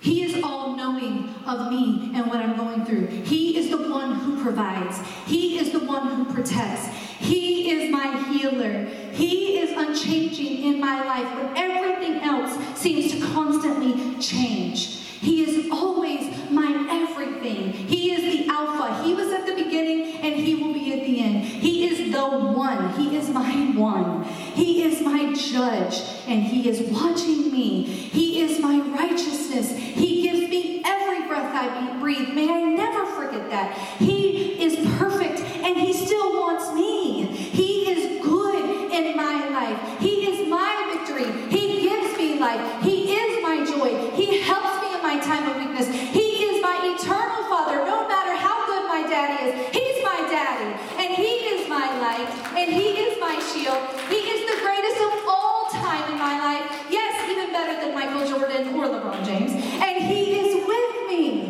He 0.00 0.24
is 0.24 0.42
all 0.42 0.76
knowing 0.76 1.30
of 1.46 1.70
me 1.70 2.12
and 2.14 2.26
what 2.26 2.36
I'm 2.36 2.56
going 2.56 2.84
through. 2.84 3.06
He 3.06 3.56
is 3.56 3.70
the 3.70 3.88
one 3.90 4.16
who 4.16 4.42
provides. 4.42 4.98
He 5.26 5.58
is 5.58 5.72
the 5.72 5.80
one 5.80 6.08
who 6.16 6.34
protects. 6.34 6.86
He 7.18 7.70
is 7.70 7.90
my 7.90 8.22
healer. 8.24 8.84
He 9.12 9.58
is 9.58 9.70
unchanging 9.70 10.64
in 10.64 10.80
my 10.80 11.02
life 11.02 11.34
when 11.34 11.56
everything 11.56 12.20
else 12.20 12.78
seems 12.78 13.10
to 13.12 13.20
constantly 13.32 14.18
change. 14.20 14.95
He 15.20 15.42
is 15.42 15.70
always 15.70 16.50
my 16.50 16.86
everything. 16.90 17.72
He 17.72 18.12
is 18.12 18.22
the 18.22 18.52
Alpha. 18.52 19.02
He 19.04 19.14
was 19.14 19.32
at 19.32 19.46
the 19.46 19.54
beginning 19.54 20.16
and 20.16 20.34
He 20.34 20.54
will 20.54 20.72
be 20.72 20.92
at 20.92 21.00
the 21.06 21.20
end. 21.20 21.44
He 21.44 21.86
is 21.88 22.12
the 22.12 22.26
one. 22.26 22.94
He 22.94 23.16
is 23.16 23.28
my 23.30 23.72
one. 23.76 24.24
He 24.54 24.82
is 24.82 25.00
my 25.00 25.32
judge 25.34 26.02
and 26.26 26.42
He 26.42 26.68
is 26.68 26.80
watching 26.92 27.50
me. 27.52 27.84
He 27.84 28.42
is 28.42 28.60
my 28.60 28.80
righteousness. 28.80 29.76
He 29.76 30.22
gives 30.22 30.48
me 30.48 30.82
every 30.84 31.26
breath 31.26 31.54
I 31.54 31.98
breathe. 31.98 32.34
May 32.34 32.48
I 32.50 32.62
never 32.62 33.06
forget 33.06 33.50
that. 33.50 33.76
He 33.98 34.62
is 34.62 34.76
perfect 34.98 35.40
and 35.40 35.76
He 35.76 35.92
still 35.92 36.40
wants 36.40 36.72
me. 36.72 37.26
He 37.26 37.90
is 37.90 38.22
good 38.24 38.92
in 38.92 39.16
my 39.16 39.48
life. 39.48 40.00
He 40.00 40.26
is 40.30 40.48
my 40.48 40.92
victory. 40.92 41.30
He 41.50 41.88
gives 41.88 42.16
me 42.16 42.38
life. 42.38 42.82
He 42.82 43.14
is 43.14 43.42
my 43.42 43.64
joy. 43.64 44.10
He 44.12 44.40
helps 44.42 44.80
me 44.82 44.94
in 44.94 45.02
my 45.02 45.18
time 45.20 45.48
of 45.50 45.56
weakness. 45.56 45.88
He 45.88 46.44
is 46.44 46.62
my 46.62 46.76
eternal 46.96 47.44
Father, 47.48 47.84
no 47.84 48.06
matter 48.08 48.34
how 48.34 48.66
good 48.66 48.86
my 48.88 49.02
daddy 49.08 49.50
is. 49.50 49.74
He's 49.74 50.02
my 50.04 50.26
daddy, 50.30 50.72
and 50.98 51.14
He 51.14 51.30
is 51.52 51.68
my 51.68 51.86
light, 52.00 52.28
and 52.56 52.72
He 52.72 52.88
is 52.90 53.18
my 53.20 53.38
shield. 53.38 53.78
He 54.08 54.16
is 54.16 54.40
the 54.50 54.62
greatest 54.62 55.00
of 55.00 55.28
all 55.28 55.68
time 55.70 56.12
in 56.12 56.18
my 56.18 56.38
life. 56.38 56.86
Yes, 56.90 57.30
even 57.30 57.52
better 57.52 57.80
than 57.80 57.94
Michael 57.94 58.26
Jordan 58.28 58.74
or 58.74 58.86
LeBron 58.86 59.24
James. 59.24 59.52
And 59.52 60.04
He 60.04 60.38
is 60.40 60.54
with 60.66 61.08
me. 61.08 61.42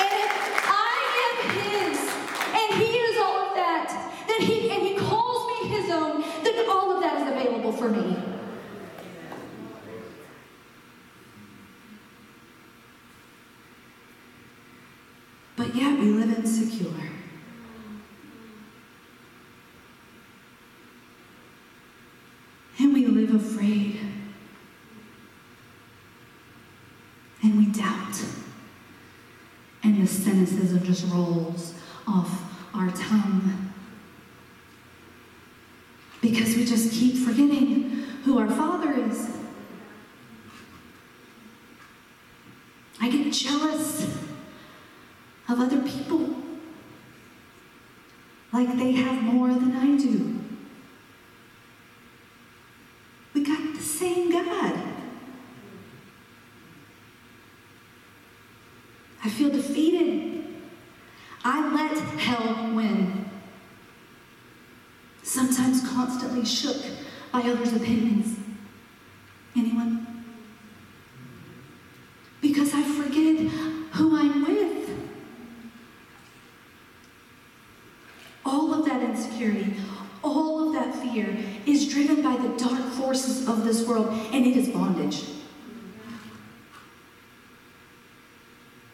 And 0.00 0.12
if 0.26 0.34
I 0.68 0.98
am 1.24 1.36
His, 1.54 1.96
and 2.60 2.82
He 2.82 2.90
is 2.96 3.18
all 3.20 3.48
of 3.48 3.54
that, 3.54 3.88
then 4.28 4.40
He 4.40 4.70
and 4.70 4.82
He 4.82 4.96
calls 4.96 5.62
me 5.62 5.68
His 5.68 5.90
own, 5.90 6.22
then 6.42 6.68
all 6.68 6.96
of 6.96 7.00
that 7.02 7.22
is 7.22 7.28
available 7.28 7.72
for 7.72 7.88
me. 7.88 8.16
But 15.56 15.74
yet 15.76 15.98
we 16.00 16.06
live 16.06 16.36
insecure. 16.36 16.90
And 22.76 22.92
we 22.92 23.06
live 23.06 23.34
afraid. 23.34 24.00
And 27.40 27.58
And 29.82 30.02
the 30.02 30.06
cynicism 30.06 30.82
just 30.84 31.06
rolls 31.12 31.74
off 32.06 32.42
our 32.74 32.90
tongue. 32.90 33.72
Because 36.20 36.56
we 36.56 36.64
just 36.64 36.92
keep 36.92 37.16
forgetting 37.16 37.90
who 38.24 38.38
our 38.38 38.48
Father 38.48 38.92
is. 38.92 39.30
I 43.00 43.10
get 43.10 43.32
jealous 43.32 44.04
of 45.48 45.60
other 45.60 45.82
people. 45.82 46.34
Like 48.52 48.76
they 48.78 48.92
have 48.92 49.22
more 49.22 49.52
than 49.52 49.76
I 49.76 49.96
do. 49.96 50.40
We 53.34 53.42
got 53.42 53.74
the 53.74 53.82
same 53.82 54.30
God. 54.30 54.80
I 59.24 59.28
feel 59.28 59.50
defeated. 59.50 60.44
I 61.44 61.74
let 61.74 61.98
hell 62.20 62.72
win. 62.74 63.28
Sometimes 65.34 65.80
constantly 65.88 66.44
shook 66.44 66.76
by 67.32 67.40
others' 67.40 67.72
opinions. 67.72 68.38
Anyone? 69.56 70.24
Because 72.40 72.72
I 72.72 72.84
forget 72.84 73.40
who 73.94 74.16
I'm 74.16 74.46
with. 74.46 74.90
All 78.44 78.74
of 78.74 78.84
that 78.84 79.02
insecurity, 79.02 79.74
all 80.22 80.68
of 80.68 80.74
that 80.74 80.94
fear 81.02 81.36
is 81.66 81.92
driven 81.92 82.22
by 82.22 82.36
the 82.36 82.56
dark 82.56 82.84
forces 82.92 83.48
of 83.48 83.64
this 83.64 83.84
world, 83.88 84.10
and 84.32 84.46
it 84.46 84.56
is 84.56 84.68
bondage. 84.68 85.24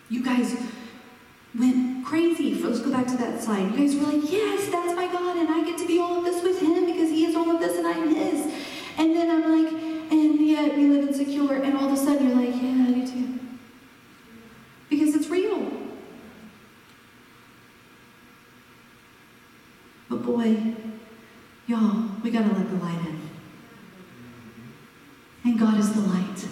You 0.08 0.24
guys 0.24 0.56
went 1.54 2.06
Let's 2.62 2.80
go 2.80 2.90
back 2.90 3.06
to 3.08 3.16
that 3.16 3.42
slide. 3.42 3.72
You 3.72 3.78
guys 3.78 3.96
were 3.96 4.12
like, 4.12 4.30
yes, 4.30 4.70
that's 4.70 4.94
my 4.94 5.06
God, 5.06 5.36
and 5.36 5.48
I 5.48 5.64
get 5.64 5.78
to 5.78 5.86
be 5.86 5.98
all 5.98 6.18
of 6.18 6.24
this 6.24 6.42
with 6.42 6.60
Him 6.60 6.86
because 6.86 7.10
He 7.10 7.26
is 7.26 7.34
all 7.34 7.50
of 7.50 7.60
this 7.60 7.78
and 7.78 7.86
I'm 7.86 8.14
His. 8.14 8.52
And 8.98 9.16
then 9.16 9.30
I'm 9.30 9.64
like, 9.64 9.72
and 10.12 10.46
yet 10.46 10.76
we 10.76 10.86
live 10.86 11.08
insecure, 11.08 11.54
and 11.54 11.76
all 11.76 11.86
of 11.86 11.92
a 11.92 11.96
sudden 11.96 12.28
you're 12.28 12.36
like, 12.36 12.54
yeah, 12.60 12.86
I 12.86 12.92
do 12.92 13.06
too. 13.06 13.38
Because 14.88 15.14
it's 15.14 15.28
real. 15.28 15.70
But 20.08 20.22
boy, 20.22 20.74
y'all, 21.66 22.10
we 22.22 22.30
gotta 22.30 22.52
let 22.52 22.68
the 22.68 22.76
light 22.76 22.98
in. 23.06 23.20
And 25.44 25.58
God 25.58 25.78
is 25.78 25.92
the 25.94 26.00
light. 26.00 26.46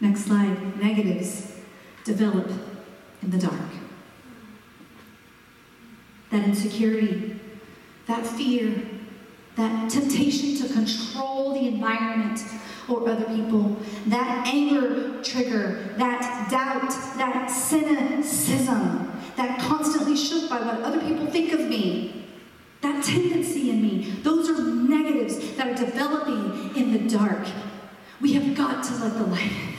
Next 0.00 0.24
slide. 0.24 0.80
Negatives 0.80 1.49
develop 2.10 2.50
in 3.22 3.30
the 3.30 3.38
dark. 3.38 3.70
That 6.30 6.44
insecurity, 6.44 7.38
that 8.06 8.26
fear, 8.26 8.82
that 9.56 9.90
temptation 9.90 10.56
to 10.56 10.72
control 10.72 11.54
the 11.54 11.68
environment 11.68 12.40
or 12.88 13.08
other 13.08 13.24
people, 13.24 13.76
that 14.06 14.46
anger 14.46 15.22
trigger, 15.22 15.94
that 15.96 16.50
doubt, 16.50 16.90
that 17.18 17.50
cynicism, 17.50 19.12
that 19.36 19.58
constantly 19.60 20.16
shook 20.16 20.48
by 20.48 20.60
what 20.60 20.80
other 20.82 21.00
people 21.00 21.26
think 21.26 21.52
of 21.52 21.60
me, 21.68 22.26
that 22.80 23.04
tendency 23.04 23.70
in 23.70 23.82
me, 23.82 24.10
those 24.22 24.48
are 24.48 24.62
negatives 24.64 25.56
that 25.56 25.68
are 25.68 25.84
developing 25.84 26.74
in 26.74 26.92
the 26.92 27.16
dark. 27.16 27.46
We 28.20 28.32
have 28.32 28.56
got 28.56 28.82
to 28.84 28.94
let 28.96 29.14
the 29.14 29.24
light 29.24 29.52
in. 29.52 29.69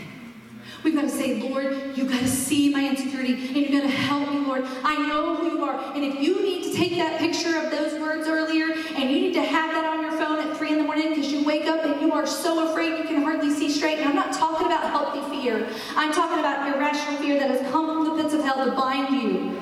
We've 0.83 0.95
got 0.95 1.03
to 1.03 1.09
say, 1.09 1.39
Lord, 1.39 1.95
you've 1.95 2.09
got 2.09 2.21
to 2.21 2.27
see 2.27 2.69
my 2.69 2.87
insecurity 2.89 3.33
and 3.33 3.55
you've 3.55 3.71
got 3.71 3.81
to 3.81 3.87
help 3.87 4.31
me, 4.31 4.39
Lord. 4.39 4.65
I 4.83 5.07
know 5.07 5.35
who 5.35 5.57
you 5.57 5.63
are. 5.63 5.95
And 5.95 6.03
if 6.03 6.19
you 6.19 6.41
need 6.41 6.63
to 6.63 6.73
take 6.73 6.95
that 6.97 7.19
picture 7.19 7.55
of 7.57 7.69
those 7.69 7.99
words 7.99 8.27
earlier 8.27 8.73
and 8.95 9.09
you 9.11 9.21
need 9.21 9.33
to 9.33 9.43
have 9.43 9.71
that 9.71 9.85
on 9.85 10.01
your 10.01 10.11
phone 10.13 10.39
at 10.39 10.57
3 10.57 10.71
in 10.71 10.77
the 10.79 10.83
morning 10.83 11.09
because 11.09 11.31
you 11.31 11.43
wake 11.43 11.67
up 11.67 11.85
and 11.85 12.01
you 12.01 12.11
are 12.11 12.25
so 12.25 12.71
afraid 12.71 12.97
you 12.97 13.03
can 13.03 13.21
hardly 13.21 13.51
see 13.51 13.69
straight. 13.69 13.99
And 13.99 14.09
I'm 14.09 14.15
not 14.15 14.33
talking 14.33 14.65
about 14.65 14.89
healthy 14.89 15.21
fear. 15.29 15.67
I'm 15.95 16.11
talking 16.11 16.39
about 16.39 16.75
irrational 16.75 17.17
fear 17.17 17.39
that 17.39 17.51
has 17.51 17.61
come 17.71 17.85
from 17.85 18.17
the 18.17 18.23
pits 18.23 18.33
of 18.33 18.43
hell 18.43 18.65
to 18.65 18.71
bind 18.71 19.13
you. 19.21 19.61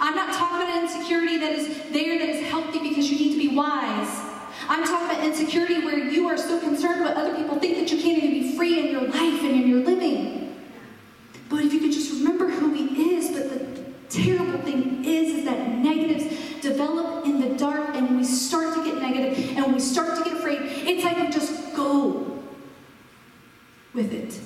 I'm 0.00 0.14
not 0.14 0.32
talking 0.34 0.66
about 0.66 0.82
insecurity 0.82 1.38
that 1.38 1.52
is 1.52 1.66
there 1.90 2.18
that 2.18 2.28
is 2.28 2.48
healthy 2.48 2.78
because 2.78 3.10
you 3.10 3.18
need 3.18 3.32
to 3.32 3.48
be 3.48 3.56
wise. 3.56 4.08
I'm 4.68 4.84
talking 4.84 5.10
about 5.10 5.24
insecurity 5.24 5.84
where 5.84 5.98
you 5.98 6.28
are 6.28 6.38
so 6.38 6.60
concerned 6.60 7.02
what 7.02 7.16
other 7.16 7.34
people 7.34 7.58
think 7.58 7.78
that 7.78 7.90
you 7.92 8.00
can't 8.00 8.22
even 8.22 8.30
be 8.30 8.56
free 8.56 8.78
in 8.78 8.92
your 8.92 9.02
life 9.02 9.42
and 9.42 9.50
in 9.50 9.68
your 9.68 9.80
living. 9.80 10.41
But 11.52 11.66
if 11.66 11.72
you 11.74 11.80
could 11.80 11.92
just 11.92 12.10
remember 12.10 12.48
who 12.48 12.72
he 12.72 13.14
is, 13.14 13.30
but 13.30 13.50
the 13.50 13.82
terrible 14.08 14.58
thing 14.60 15.04
is, 15.04 15.36
is 15.36 15.44
that 15.44 15.68
negatives 15.68 16.62
develop 16.62 17.26
in 17.26 17.42
the 17.42 17.54
dark, 17.58 17.94
and 17.94 18.16
we 18.16 18.24
start 18.24 18.74
to 18.74 18.82
get 18.82 19.02
negative 19.02 19.58
and 19.58 19.74
we 19.74 19.78
start 19.78 20.16
to 20.16 20.24
get 20.24 20.32
afraid, 20.38 20.60
it's 20.62 21.04
like 21.04 21.18
we 21.18 21.28
just 21.28 21.76
go 21.76 22.42
with 23.92 24.14
it. 24.14 24.40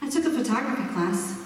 I 0.00 0.08
took 0.08 0.26
a 0.26 0.30
photography 0.30 0.94
class. 0.94 1.44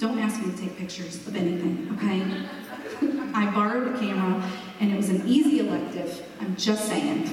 Don't 0.00 0.18
ask 0.18 0.44
me 0.44 0.50
to 0.50 0.58
take 0.58 0.76
pictures 0.76 1.24
of 1.28 1.36
anything, 1.36 1.96
okay? 1.96 3.30
I 3.32 3.48
borrowed 3.54 3.94
a 3.94 3.98
camera 4.00 4.42
and 4.80 4.92
it 4.92 4.96
was 4.96 5.10
an 5.10 5.24
easy 5.24 5.60
elective. 5.60 6.20
I'm 6.40 6.56
just 6.56 6.88
saying. 6.88 7.30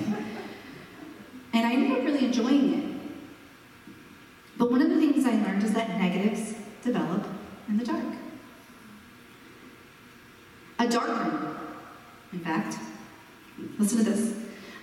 And 1.54 1.66
I 1.66 1.74
ended 1.74 1.92
up 1.92 2.04
really 2.06 2.26
enjoying 2.26 2.74
it. 2.74 2.92
But 4.58 4.72
one 4.72 4.82
of 4.82 4.90
the 4.90 4.98
things 4.98 5.26
I 5.26 5.32
learned 5.32 5.64
is 5.64 5.74
that 5.74 5.90
negatives 6.00 6.54
develop 6.84 7.26
in 7.68 7.78
the 7.78 7.86
dark. 7.86 8.06
A 10.80 10.88
dark 10.88 11.08
room, 11.08 11.58
in 12.34 12.40
fact, 12.40 12.78
listen 13.78 14.00
to 14.00 14.04
this. 14.04 14.36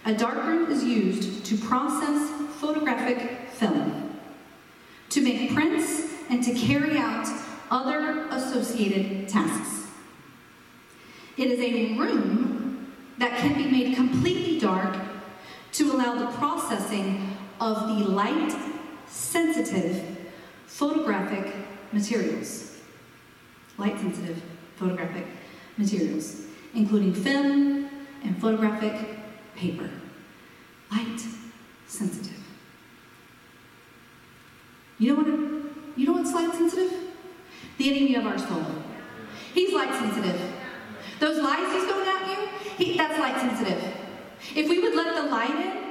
A 0.04 0.14
dark 0.14 0.44
room 0.44 0.70
is 0.70 0.84
used 0.84 1.44
to 1.46 1.56
process 1.56 2.30
photographic 2.60 3.48
film, 3.50 4.18
to 5.10 5.20
make 5.20 5.54
prints, 5.54 6.12
and 6.30 6.42
to 6.42 6.54
carry 6.54 6.98
out 6.98 7.26
other 7.70 8.26
associated 8.30 9.28
tasks. 9.28 9.86
It 11.36 11.48
is 11.48 11.60
a 11.60 11.98
room 11.98 12.92
that 13.18 13.38
can 13.38 13.54
be 13.54 13.70
made 13.70 13.96
completely 13.96 14.58
dark 14.58 14.96
to 15.72 15.92
allow 15.92 16.14
the 16.14 16.26
processing 16.38 17.36
of 17.60 17.88
the 17.88 18.10
light 18.10 18.54
sensitive 19.06 20.16
photographic 20.66 21.54
materials. 21.92 22.76
Light 23.76 23.98
sensitive 23.98 24.42
photographic 24.76 25.26
materials, 25.76 26.42
including 26.74 27.14
film 27.14 27.88
and 28.24 28.40
photographic 28.40 29.18
paper. 29.54 29.88
Light 30.90 31.20
sensitive. 31.86 32.38
You 34.98 35.14
know 35.14 35.22
what? 35.22 35.26
You 35.96 36.06
know 36.06 36.12
what's 36.12 36.32
light 36.32 36.52
sensitive? 36.52 36.92
The 37.76 37.90
enemy 37.90 38.14
of 38.16 38.26
our 38.26 38.38
soul. 38.38 38.64
He's 39.54 39.72
light 39.72 39.94
sensitive. 39.94 40.40
Those 41.20 41.42
lies 41.42 41.72
he's 41.72 41.84
going 41.84 42.08
at 42.08 42.28
you, 42.28 42.48
he, 42.76 42.96
that's 42.96 43.18
light 43.18 43.40
sensitive. 43.40 44.07
If 44.54 44.68
we 44.68 44.80
would 44.80 44.94
let 44.94 45.14
the 45.14 45.30
light 45.30 45.50
in, 45.50 45.88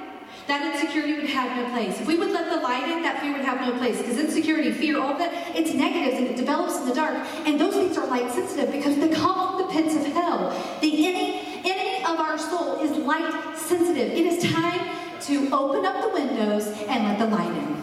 that 0.47 0.73
insecurity 0.73 1.15
would 1.15 1.29
have 1.29 1.57
no 1.57 1.69
place. 1.71 1.99
If 1.99 2.07
we 2.07 2.17
would 2.17 2.31
let 2.31 2.49
the 2.49 2.61
light 2.61 2.83
in, 2.89 3.03
that 3.03 3.19
fear 3.21 3.33
would 3.33 3.43
have 3.43 3.59
no 3.61 3.77
place. 3.77 3.97
Because 3.97 4.17
insecurity, 4.17 4.71
fear, 4.71 4.99
all 4.99 5.17
that, 5.17 5.55
it's 5.55 5.73
negatives 5.73 6.17
and 6.17 6.27
it 6.27 6.37
develops 6.37 6.77
in 6.77 6.87
the 6.87 6.95
dark. 6.95 7.15
And 7.45 7.59
those 7.59 7.73
things 7.73 7.97
are 7.97 8.07
light 8.07 8.31
sensitive 8.31 8.71
because 8.71 8.95
they 8.95 9.09
come 9.09 9.57
from 9.57 9.67
the 9.67 9.73
pits 9.73 9.95
of 9.95 10.05
hell. 10.13 10.49
The 10.81 11.07
enemy, 11.07 11.61
enemy 11.65 12.03
of 12.05 12.19
our 12.19 12.37
soul 12.37 12.79
is 12.79 12.91
light 12.97 13.57
sensitive. 13.57 14.13
It 14.13 14.25
is 14.25 14.51
time 14.51 14.87
to 15.21 15.49
open 15.51 15.85
up 15.85 16.01
the 16.01 16.09
windows 16.09 16.67
and 16.87 17.03
let 17.03 17.19
the 17.19 17.25
light 17.27 17.51
in. 17.51 17.77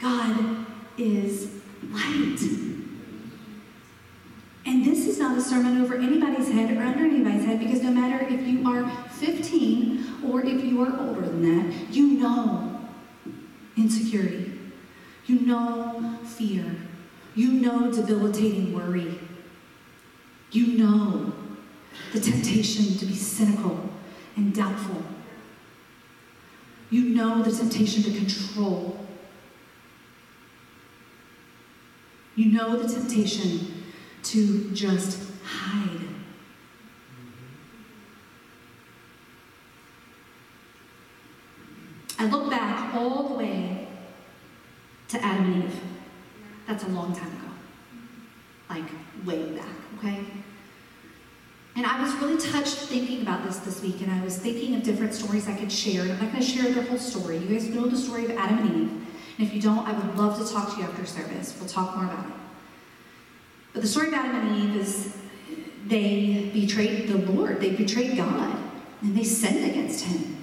God 0.00 0.66
is 0.96 1.50
light. 1.90 2.69
And 4.70 4.84
this 4.84 5.04
is 5.04 5.18
not 5.18 5.36
a 5.36 5.40
sermon 5.40 5.82
over 5.82 5.96
anybody's 5.96 6.48
head 6.48 6.70
or 6.70 6.80
under 6.80 7.04
anybody's 7.04 7.44
head 7.44 7.58
because 7.58 7.82
no 7.82 7.90
matter 7.90 8.24
if 8.24 8.46
you 8.46 8.64
are 8.68 8.88
15 9.08 10.22
or 10.28 10.46
if 10.46 10.64
you 10.64 10.80
are 10.80 10.96
older 10.96 11.22
than 11.22 11.42
that, 11.42 11.92
you 11.92 12.20
know 12.20 12.80
insecurity. 13.76 14.52
You 15.26 15.40
know 15.40 16.18
fear. 16.22 16.76
You 17.34 17.50
know 17.50 17.90
debilitating 17.90 18.72
worry. 18.72 19.18
You 20.52 20.78
know 20.78 21.32
the 22.12 22.20
temptation 22.20 22.96
to 22.98 23.06
be 23.06 23.16
cynical 23.16 23.90
and 24.36 24.54
doubtful. 24.54 25.02
You 26.90 27.06
know 27.06 27.42
the 27.42 27.50
temptation 27.50 28.04
to 28.04 28.16
control. 28.16 29.04
You 32.36 32.52
know 32.52 32.76
the 32.80 32.88
temptation 32.88 33.69
to 34.30 34.70
just 34.70 35.18
hide. 35.44 36.06
I 42.16 42.26
look 42.26 42.48
back 42.48 42.94
all 42.94 43.28
the 43.28 43.34
way 43.34 43.88
to 45.08 45.24
Adam 45.24 45.52
and 45.52 45.64
Eve. 45.64 45.80
That's 46.68 46.84
a 46.84 46.88
long 46.88 47.12
time 47.12 47.26
ago. 47.26 47.48
Like, 48.68 48.84
way 49.26 49.50
back, 49.50 49.74
okay? 49.98 50.24
And 51.74 51.84
I 51.84 52.00
was 52.00 52.14
really 52.16 52.36
touched 52.38 52.74
thinking 52.74 53.22
about 53.22 53.42
this 53.44 53.58
this 53.58 53.82
week, 53.82 54.00
and 54.00 54.12
I 54.12 54.22
was 54.22 54.38
thinking 54.38 54.76
of 54.76 54.84
different 54.84 55.12
stories 55.12 55.48
I 55.48 55.54
could 55.54 55.72
share. 55.72 56.02
And 56.02 56.12
I'm 56.12 56.20
not 56.20 56.32
going 56.32 56.44
to 56.44 56.48
share 56.48 56.72
the 56.72 56.82
whole 56.82 56.98
story. 56.98 57.38
You 57.38 57.48
guys 57.48 57.68
know 57.68 57.88
the 57.88 57.96
story 57.96 58.26
of 58.26 58.30
Adam 58.32 58.58
and 58.58 58.82
Eve. 58.82 59.08
And 59.38 59.48
if 59.48 59.52
you 59.52 59.60
don't, 59.60 59.88
I 59.88 59.92
would 59.92 60.16
love 60.16 60.38
to 60.38 60.52
talk 60.52 60.74
to 60.74 60.76
you 60.80 60.84
after 60.84 61.04
service. 61.04 61.56
We'll 61.58 61.68
talk 61.68 61.96
more 61.96 62.04
about 62.04 62.26
it. 62.26 62.34
But 63.72 63.82
the 63.82 63.88
story 63.88 64.08
of 64.08 64.14
Adam 64.14 64.36
and 64.36 64.56
Eve 64.56 64.76
is 64.76 65.16
they 65.86 66.50
betrayed 66.52 67.08
the 67.08 67.18
Lord, 67.18 67.60
they 67.60 67.70
betrayed 67.70 68.16
God, 68.16 68.56
and 69.02 69.16
they 69.16 69.24
sinned 69.24 69.70
against 69.70 70.04
Him. 70.04 70.36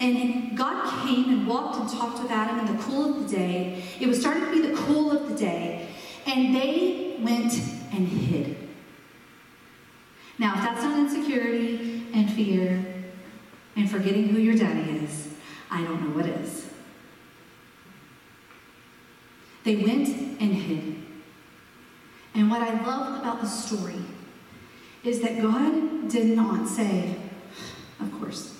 And 0.00 0.56
God 0.56 1.06
came 1.06 1.28
and 1.28 1.46
walked 1.46 1.78
and 1.78 1.88
talked 1.88 2.22
with 2.22 2.30
Adam 2.30 2.58
in 2.60 2.76
the 2.76 2.82
cool 2.82 3.16
of 3.16 3.28
the 3.28 3.36
day. 3.36 3.82
It 4.00 4.06
was 4.06 4.18
starting 4.18 4.44
to 4.44 4.50
be 4.50 4.66
the 4.66 4.74
cool 4.74 5.10
of 5.10 5.28
the 5.28 5.34
day, 5.34 5.88
and 6.26 6.54
they 6.54 7.16
went 7.20 7.52
and 7.92 8.08
hid. 8.08 8.56
Now, 10.38 10.54
if 10.56 10.62
that's 10.62 10.82
not 10.82 10.98
insecurity 10.98 12.06
and 12.14 12.30
fear 12.32 12.82
and 13.76 13.90
forgetting 13.90 14.28
who 14.28 14.38
your 14.38 14.56
daddy 14.56 14.90
is, 14.90 15.28
I 15.70 15.82
don't 15.82 16.00
know 16.00 16.16
what 16.16 16.26
is. 16.26 16.66
They 19.64 19.76
went 19.76 20.08
and 20.08 20.54
hid. 20.54 20.69
What 22.50 22.62
I 22.62 22.84
love 22.84 23.20
about 23.20 23.40
the 23.40 23.46
story 23.46 23.94
is 25.04 25.20
that 25.20 25.40
God 25.40 26.08
did 26.08 26.36
not 26.36 26.66
say, 26.66 27.14
Of 28.00 28.10
course. 28.18 28.56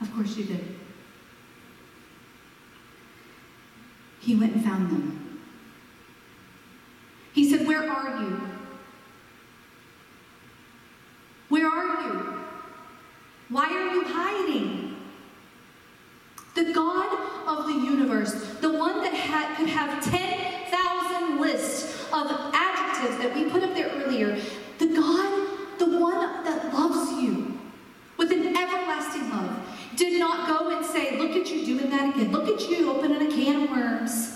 Of 0.00 0.12
course 0.12 0.36
you 0.36 0.46
did. 0.46 0.64
He 4.18 4.34
went 4.34 4.54
and 4.54 4.64
found 4.64 4.90
them. 4.90 5.40
He 7.32 7.48
said, 7.48 7.64
Where 7.64 7.88
are 7.88 8.20
you? 8.20 8.40
Where 11.50 11.68
are 11.68 12.02
you? 12.02 12.40
Why 13.48 13.66
are 13.66 13.94
you 13.94 14.02
hiding? 14.04 14.96
The 16.56 16.72
God 16.72 17.16
of 17.46 17.66
the 17.66 17.74
universe, 17.74 18.32
the 18.60 18.75
had, 19.36 19.56
could 19.56 19.68
have 19.68 20.02
10,000 20.04 21.40
lists 21.40 22.04
of 22.12 22.30
adjectives 22.54 23.18
that 23.18 23.34
we 23.34 23.50
put 23.50 23.62
up 23.62 23.74
there 23.74 23.88
earlier, 23.88 24.38
the 24.78 24.86
God, 24.88 25.78
the 25.78 25.98
one 25.98 26.44
that 26.44 26.72
loves 26.72 27.22
you 27.22 27.58
with 28.16 28.32
an 28.32 28.56
everlasting 28.56 29.30
love, 29.30 29.58
did 29.96 30.18
not 30.18 30.48
go 30.48 30.76
and 30.76 30.84
say, 30.84 31.18
Look 31.18 31.32
at 31.32 31.50
you 31.50 31.64
doing 31.66 31.90
that 31.90 32.14
again. 32.14 32.32
Look 32.32 32.48
at 32.48 32.68
you 32.68 32.90
opening 32.90 33.30
a 33.30 33.34
can 33.34 33.64
of 33.64 33.70
worms. 33.70 34.35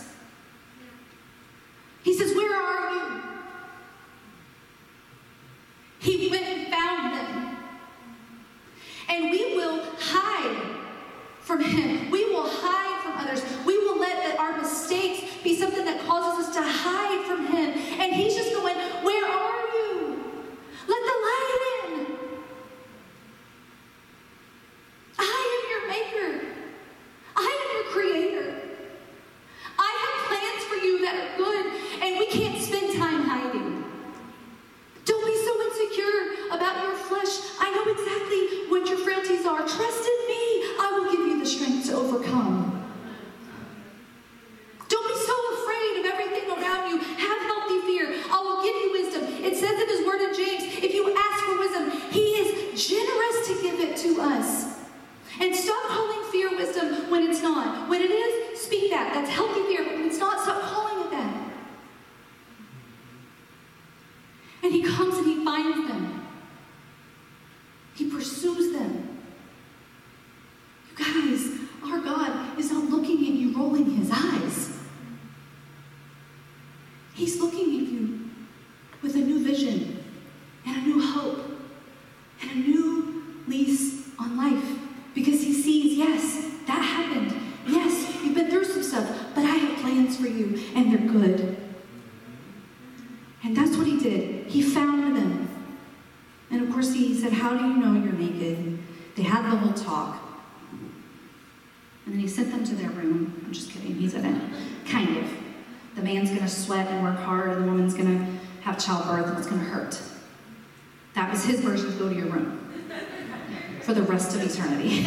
Eternity. 114.54 115.06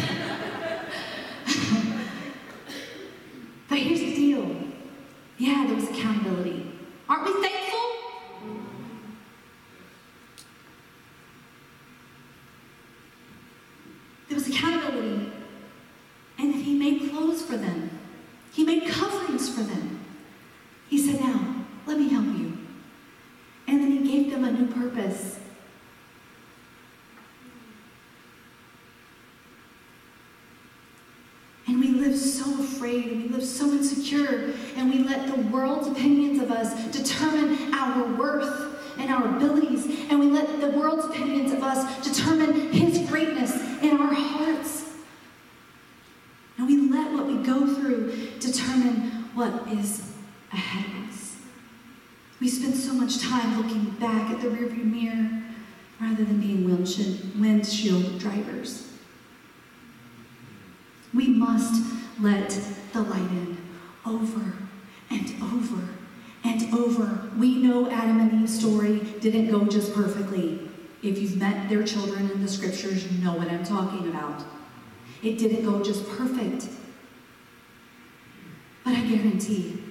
but 3.68 3.78
here's 3.78 4.00
the 4.00 4.14
deal 4.14 4.64
yeah, 5.38 5.64
there 5.66 5.74
was 5.74 5.88
accountability. 5.90 6.70
Aren't 7.08 7.24
we 7.26 7.32
thankful? 7.42 7.80
There 14.28 14.38
was 14.38 14.48
accountability. 14.48 15.32
And 16.38 16.52
then 16.52 16.60
he 16.60 16.74
made 16.74 17.10
clothes 17.10 17.42
for 17.42 17.56
them. 17.56 17.90
He 18.52 18.64
made 18.64 18.88
coverings 18.88 19.48
for 19.48 19.62
them. 19.62 20.04
He 20.88 20.98
said, 20.98 21.20
Now, 21.20 21.64
let 21.86 21.98
me 21.98 22.08
help 22.08 22.26
you. 22.26 22.58
And 23.66 23.82
then 23.82 23.90
he 23.92 23.98
gave 24.08 24.30
them 24.30 24.44
a 24.44 24.52
new 24.52 24.66
purpose. 24.66 25.38
And 31.66 31.80
we 31.80 31.88
live 31.88 32.16
so 32.16 32.62
afraid 32.84 33.06
and 33.06 33.22
we 33.22 33.28
live 33.30 33.44
so 33.44 33.64
insecure 33.70 34.52
and 34.76 34.90
we 34.90 34.98
let 34.98 35.26
the 35.26 35.40
world's 35.48 35.88
opinions 35.88 36.40
of 36.42 36.50
us 36.50 36.74
determine 36.90 37.72
our 37.72 38.12
worth 38.16 38.98
and 38.98 39.10
our 39.10 39.36
abilities 39.36 39.86
and 40.10 40.20
we 40.20 40.26
let 40.26 40.60
the 40.60 40.68
world's 40.68 41.06
opinions 41.06 41.52
of 41.52 41.62
us 41.62 42.06
determine 42.06 42.72
his 42.72 43.08
greatness 43.08 43.54
in 43.82 43.98
our 43.98 44.12
hearts. 44.12 44.84
And 46.58 46.66
we 46.66 46.76
let 46.90 47.12
what 47.12 47.26
we 47.26 47.38
go 47.38 47.74
through 47.74 48.30
determine 48.38 49.30
what 49.34 49.66
is 49.72 50.12
ahead 50.52 50.84
of 50.84 51.08
us. 51.08 51.36
We 52.38 52.48
spend 52.48 52.74
so 52.74 52.92
much 52.92 53.18
time 53.18 53.56
looking 53.56 53.92
back 53.92 54.30
at 54.30 54.42
the 54.42 54.48
rearview 54.48 54.84
mirror 54.84 55.42
rather 56.00 56.24
than 56.24 56.38
being 56.38 56.64
windshield, 56.66 57.40
windshield 57.40 58.18
drivers. 58.18 58.90
We 61.14 61.28
must 61.28 62.03
let 62.20 62.50
the 62.92 63.02
light 63.02 63.30
in 63.30 63.58
over 64.06 64.54
and 65.10 65.34
over 65.42 65.88
and 66.44 66.74
over. 66.74 67.30
We 67.38 67.56
know 67.56 67.90
Adam 67.90 68.20
and 68.20 68.42
Eve's 68.42 68.58
story 68.58 68.98
didn't 69.20 69.50
go 69.50 69.64
just 69.64 69.94
perfectly. 69.94 70.68
If 71.02 71.18
you've 71.18 71.36
met 71.36 71.68
their 71.68 71.82
children 71.82 72.30
in 72.30 72.42
the 72.42 72.48
scriptures, 72.48 73.10
you 73.10 73.22
know 73.24 73.34
what 73.34 73.48
I'm 73.48 73.64
talking 73.64 74.08
about. 74.08 74.44
It 75.22 75.38
didn't 75.38 75.64
go 75.64 75.82
just 75.82 76.08
perfect. 76.08 76.68
But 78.84 78.94
I 78.94 79.00
guarantee, 79.02 79.82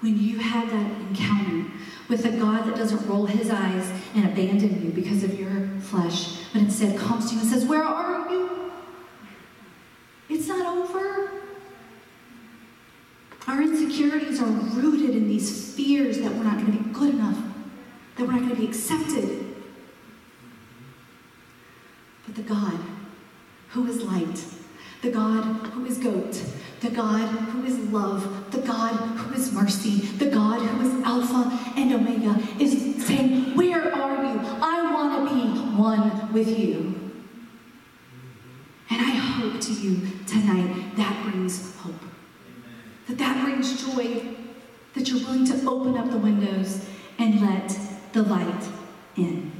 when 0.00 0.18
you 0.18 0.38
have 0.38 0.70
that 0.70 1.00
encounter 1.00 1.70
with 2.08 2.24
a 2.26 2.30
God 2.30 2.66
that 2.66 2.76
doesn't 2.76 3.06
roll 3.08 3.26
his 3.26 3.50
eyes 3.50 3.90
and 4.14 4.26
abandon 4.26 4.84
you 4.84 4.90
because 4.90 5.24
of 5.24 5.38
your 5.38 5.68
flesh, 5.80 6.40
but 6.52 6.62
instead 6.62 6.98
comes 6.98 7.30
to 7.30 7.36
you 7.36 7.40
and 7.40 7.50
says, 7.50 7.64
Where 7.64 7.84
are 7.84 8.30
you? 8.30 8.72
It's 10.28 10.48
not 10.48 10.66
over. 10.66 11.43
Our 13.46 13.60
insecurities 13.60 14.40
are 14.40 14.46
rooted 14.46 15.10
in 15.10 15.28
these 15.28 15.74
fears 15.74 16.18
that 16.20 16.32
we're 16.32 16.44
not 16.44 16.58
going 16.58 16.72
to 16.72 16.82
be 16.82 16.90
good 16.94 17.14
enough, 17.14 17.38
that 18.16 18.26
we're 18.26 18.32
not 18.32 18.40
going 18.40 18.54
to 18.54 18.60
be 18.60 18.66
accepted. 18.66 19.54
But 22.24 22.36
the 22.36 22.42
God 22.42 22.78
who 23.70 23.86
is 23.86 24.02
light, 24.02 24.44
the 25.02 25.10
God 25.10 25.42
who 25.42 25.84
is 25.84 25.98
goat, 25.98 26.42
the 26.80 26.90
God 26.90 27.26
who 27.26 27.64
is 27.64 27.78
love, 27.90 28.50
the 28.50 28.60
God 28.60 28.92
who 28.92 29.34
is 29.34 29.52
mercy, 29.52 29.98
the 30.16 30.30
God 30.30 30.60
who 30.60 30.88
is 30.88 31.04
Alpha 31.04 31.58
and 31.76 31.92
Omega, 31.92 32.40
is 32.58 33.04
saying, 33.06 33.54
Where 33.54 33.94
are 33.94 34.24
you? 34.24 34.40
I 34.40 34.90
want 34.92 35.28
to 35.28 35.34
be 35.34 35.76
one 35.76 36.32
with 36.32 36.58
you. 36.58 37.12
And 38.90 39.00
I 39.00 39.10
hope 39.10 39.60
to 39.60 39.72
you 39.72 40.00
tonight 40.26 40.96
that 40.96 41.24
brings 41.24 41.76
hope. 41.76 42.03
That 43.08 43.18
that 43.18 43.44
brings 43.44 43.84
joy. 43.84 44.36
That 44.94 45.08
you're 45.08 45.20
willing 45.20 45.44
to 45.46 45.68
open 45.68 45.96
up 45.96 46.10
the 46.10 46.18
windows 46.18 46.86
and 47.18 47.40
let 47.40 47.76
the 48.12 48.22
light 48.22 48.68
in. 49.16 49.52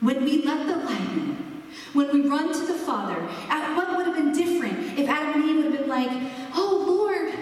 When 0.00 0.24
we 0.24 0.42
let 0.42 0.66
the 0.66 0.76
light 0.76 1.00
in, 1.16 1.62
when 1.92 2.12
we 2.12 2.28
run 2.28 2.52
to 2.52 2.66
the 2.66 2.78
Father, 2.78 3.16
at 3.48 3.76
what 3.76 3.96
would 3.96 4.06
have 4.06 4.16
been 4.16 4.32
different 4.32 4.98
if 4.98 5.08
Adam 5.08 5.40
and 5.40 5.44
Eve 5.50 5.56
would 5.56 5.64
have 5.66 5.80
been 5.80 5.88
like, 5.88 6.10
oh 6.54 6.84
Lord, 6.86 7.32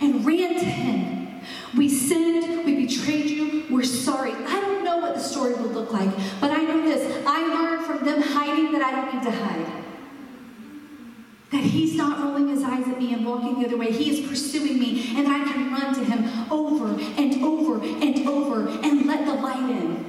and 0.00 0.24
ran 0.24 0.54
to 0.54 0.64
him. 0.64 1.40
We 1.76 1.88
sinned, 1.88 2.64
we 2.64 2.86
betrayed 2.86 3.30
you, 3.30 3.64
we're 3.70 3.84
sorry. 3.84 4.32
I 4.32 4.60
don't 4.60 4.84
know 4.84 4.98
what 4.98 5.14
the 5.14 5.20
story 5.20 5.54
would 5.54 5.72
look 5.72 5.92
like, 5.92 6.10
but 6.40 6.50
I 6.50 6.62
know 6.62 6.82
this. 6.82 7.24
I 7.26 7.42
learned 7.42 7.84
from 7.84 8.04
them 8.04 8.22
hiding 8.22 8.72
that 8.72 8.82
I 8.82 8.90
don't 8.92 9.14
need 9.14 9.22
to 9.24 9.30
hide. 9.30 9.84
That 11.50 11.64
he's 11.64 11.94
not 11.94 12.20
rolling 12.20 12.48
his 12.48 12.62
eyes 12.62 12.86
at 12.86 12.98
me 12.98 13.14
and 13.14 13.24
walking 13.24 13.60
the 13.60 13.66
other 13.66 13.76
way. 13.76 13.90
He 13.90 14.10
is 14.10 14.28
pursuing 14.28 14.78
me, 14.78 15.14
and 15.16 15.26
I 15.26 15.44
can 15.44 15.72
run 15.72 15.94
to 15.94 16.04
him 16.04 16.52
over 16.52 16.88
and 16.88 17.42
over 17.42 17.82
and 17.82 18.28
over 18.28 18.68
and 18.68 19.06
let 19.06 19.24
the 19.24 19.34
light 19.34 19.70
in. 19.70 20.04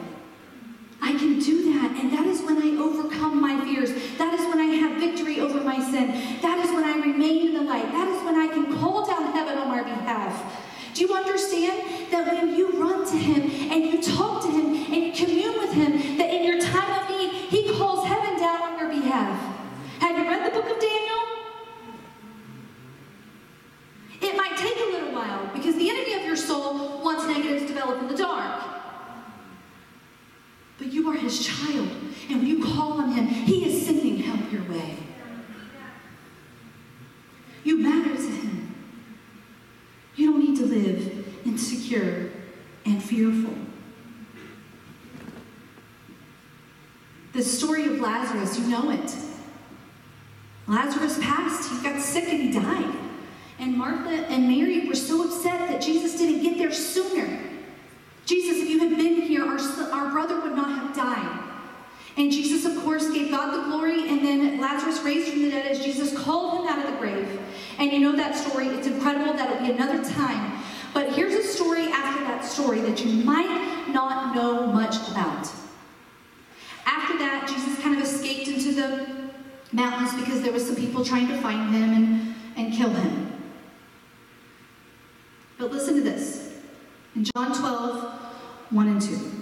I 1.01 1.13
can 1.13 1.39
do 1.39 1.73
that, 1.73 1.91
and 1.91 2.11
that 2.11 2.25
is 2.27 2.41
when 2.41 2.61
I 2.61 2.77
overcome 2.81 3.39
my 3.39 3.63
fears. 3.63 3.91
That 4.17 4.33
is 4.33 4.45
when 4.47 4.59
I 4.59 4.75
have 4.75 4.99
victory 4.99 5.39
over 5.39 5.61
my 5.61 5.79
sin. 5.79 6.39
That 6.41 6.59
is 6.59 6.71
when 6.71 6.83
I 6.83 6.97
remain 6.97 7.47
in 7.47 7.53
the 7.53 7.61
light. 7.61 7.89
That 7.91 8.07
is 8.09 8.21
when 8.23 8.35
I 8.35 8.47
can 8.47 8.77
call 8.77 9.07
down 9.07 9.31
heaven 9.31 9.57
on 9.57 9.69
my 9.69 9.81
behalf. 9.81 10.65
Do 10.93 11.05
you 11.05 11.13
understand 11.13 12.11
that 12.11 12.27
when 12.27 12.55
you 12.55 12.71
run 12.71 13.05
to 13.05 13.17
him 13.17 13.71
and 13.71 13.85
you 13.85 14.01
talk 14.01 14.41
to 14.43 14.51
him 14.51 14.75
and 14.91 15.05
you 15.05 15.13
commune 15.13 15.57
with 15.57 15.71
him, 15.71 16.17
that 16.17 16.29
in 16.29 16.43
your 16.43 16.59
time 16.59 16.91
of 17.01 17.09
need, 17.09 17.31
he 17.49 17.73
calls 17.77 18.05
heaven 18.05 18.37
down 18.37 18.61
on 18.61 18.79
your 18.79 18.89
behalf? 18.89 19.39
Have 19.99 20.17
you 20.17 20.25
read 20.25 20.45
the 20.45 20.59
book 20.59 20.69
of 20.69 20.79
Daniel? 20.81 21.19
It 24.21 24.35
might 24.35 24.57
take 24.57 24.75
a 24.75 24.91
little 24.91 25.13
while 25.13 25.49
because 25.53 25.75
the 25.75 25.89
enemy 25.89 26.13
of 26.15 26.23
your 26.23 26.35
soul 26.35 27.01
wants 27.01 27.25
negatives 27.25 27.65
develop 27.65 28.01
in 28.01 28.09
the 28.09 28.17
dark. 28.17 28.69
But 30.79 30.93
you 30.93 31.09
are 31.09 31.15
his 31.15 31.45
child, 31.45 31.89
and 32.29 32.37
when 32.39 32.47
you 32.47 32.63
call 32.63 32.93
on 32.93 33.11
him, 33.11 33.27
he 33.27 33.65
is 33.65 33.85
sending 33.85 34.17
help 34.17 34.49
your 34.51 34.63
way. 34.63 34.95
You 37.65 37.77
matter 37.77 38.15
to 38.15 38.31
him. 38.31 38.75
You 40.15 40.31
don't 40.31 40.39
need 40.39 40.57
to 40.57 40.65
live 40.65 41.45
insecure 41.45 42.31
and 42.85 43.03
fearful. 43.03 43.53
The 47.33 47.43
story 47.43 47.85
of 47.85 47.99
Lazarus, 47.99 48.57
you 48.57 48.67
know 48.67 48.89
it. 48.91 49.15
Lazarus 50.65 51.19
passed, 51.21 51.71
he 51.71 51.83
got 51.83 52.01
sick 52.01 52.25
and 52.29 52.41
he 52.41 52.51
died. 52.51 52.95
And 53.59 53.77
Martha 53.77 54.09
and 54.09 54.47
Mary 54.47 54.87
were 54.87 54.95
so 54.95 55.25
upset 55.25 55.67
that 55.67 55.81
Jesus 55.81 56.17
didn't 56.17 56.41
get 56.41 56.57
there 56.57 56.71
gave 63.19 63.31
God 63.31 63.53
the 63.55 63.69
glory, 63.69 64.09
and 64.09 64.25
then 64.25 64.59
Lazarus 64.59 65.01
raised 65.01 65.31
from 65.31 65.41
the 65.43 65.51
dead 65.51 65.65
as 65.65 65.83
Jesus 65.83 66.17
called 66.17 66.61
him 66.61 66.67
out 66.67 66.85
of 66.85 66.91
the 66.91 66.97
grave. 66.97 67.39
And 67.77 67.91
you 67.91 67.99
know 67.99 68.15
that 68.15 68.35
story. 68.35 68.67
It's 68.67 68.87
incredible. 68.87 69.33
That'll 69.33 69.65
be 69.65 69.71
another 69.71 70.03
time. 70.09 70.61
But 70.93 71.13
here's 71.13 71.33
a 71.33 71.43
story 71.43 71.87
after 71.87 72.23
that 72.23 72.43
story 72.43 72.81
that 72.81 73.03
you 73.03 73.23
might 73.23 73.87
not 73.89 74.35
know 74.35 74.67
much 74.67 74.95
about. 75.11 75.49
After 76.85 77.17
that, 77.19 77.47
Jesus 77.47 77.79
kind 77.81 77.95
of 77.95 78.03
escaped 78.03 78.47
into 78.47 78.73
the 78.73 79.31
mountains 79.71 80.19
because 80.19 80.41
there 80.41 80.51
was 80.51 80.65
some 80.65 80.75
people 80.75 81.05
trying 81.05 81.27
to 81.27 81.28
find 81.41 81.73
him 81.73 81.93
and, 81.93 82.35
and 82.55 82.73
kill 82.73 82.89
him. 82.89 83.33
But 85.57 85.71
listen 85.71 85.95
to 85.95 86.01
this. 86.01 86.53
In 87.15 87.25
John 87.25 87.57
12, 87.57 88.13
1 88.69 88.87
and 88.87 89.01
2. 89.01 89.39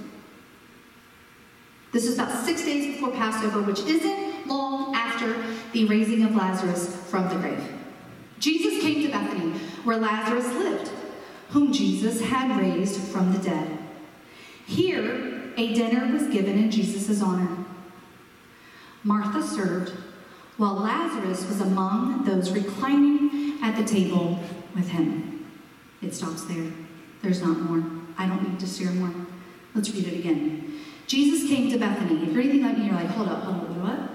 This 1.91 2.05
is 2.05 2.15
about 2.15 2.31
six 2.45 2.63
days 2.63 2.95
before 2.95 3.11
Passover, 3.11 3.61
which 3.61 3.79
isn't 3.81 4.47
long 4.47 4.95
after 4.95 5.35
the 5.73 5.85
raising 5.85 6.23
of 6.23 6.35
Lazarus 6.35 6.95
from 7.09 7.29
the 7.29 7.35
grave. 7.35 7.63
Jesus 8.39 8.81
came 8.81 9.03
to 9.03 9.11
Bethany, 9.11 9.51
where 9.83 9.97
Lazarus 9.97 10.47
lived, 10.53 10.91
whom 11.49 11.71
Jesus 11.71 12.21
had 12.21 12.57
raised 12.59 12.99
from 12.99 13.31
the 13.31 13.39
dead. 13.39 13.77
Here, 14.65 15.51
a 15.57 15.73
dinner 15.73 16.11
was 16.13 16.27
given 16.27 16.57
in 16.57 16.69
Jesus' 16.69 17.21
honor. 17.21 17.65
Martha 19.03 19.41
served, 19.41 19.93
while 20.57 20.75
Lazarus 20.75 21.47
was 21.47 21.61
among 21.61 22.25
those 22.25 22.51
reclining 22.51 23.59
at 23.61 23.77
the 23.77 23.83
table 23.83 24.39
with 24.75 24.89
him. 24.89 25.45
It 26.01 26.13
stops 26.13 26.43
there. 26.45 26.71
There's 27.21 27.41
not 27.41 27.59
more. 27.59 27.83
I 28.17 28.27
don't 28.27 28.47
need 28.47 28.59
to 28.59 28.67
share 28.67 28.91
more. 28.91 29.13
Let's 29.75 29.91
read 29.91 30.07
it 30.07 30.19
again. 30.19 30.79
Jesus 31.05 31.47
came 31.47 31.71
to 31.71 31.77
Bethany. 31.77 32.23
If 32.23 32.33
you're 32.33 32.41
anything 32.41 32.63
like 32.63 32.77
me, 32.77 32.85
you're 32.85 32.95
like, 32.95 33.07
hold 33.07 33.29
up, 33.29 33.43
hold 33.43 33.57
up, 33.57 33.69
what? 33.77 34.09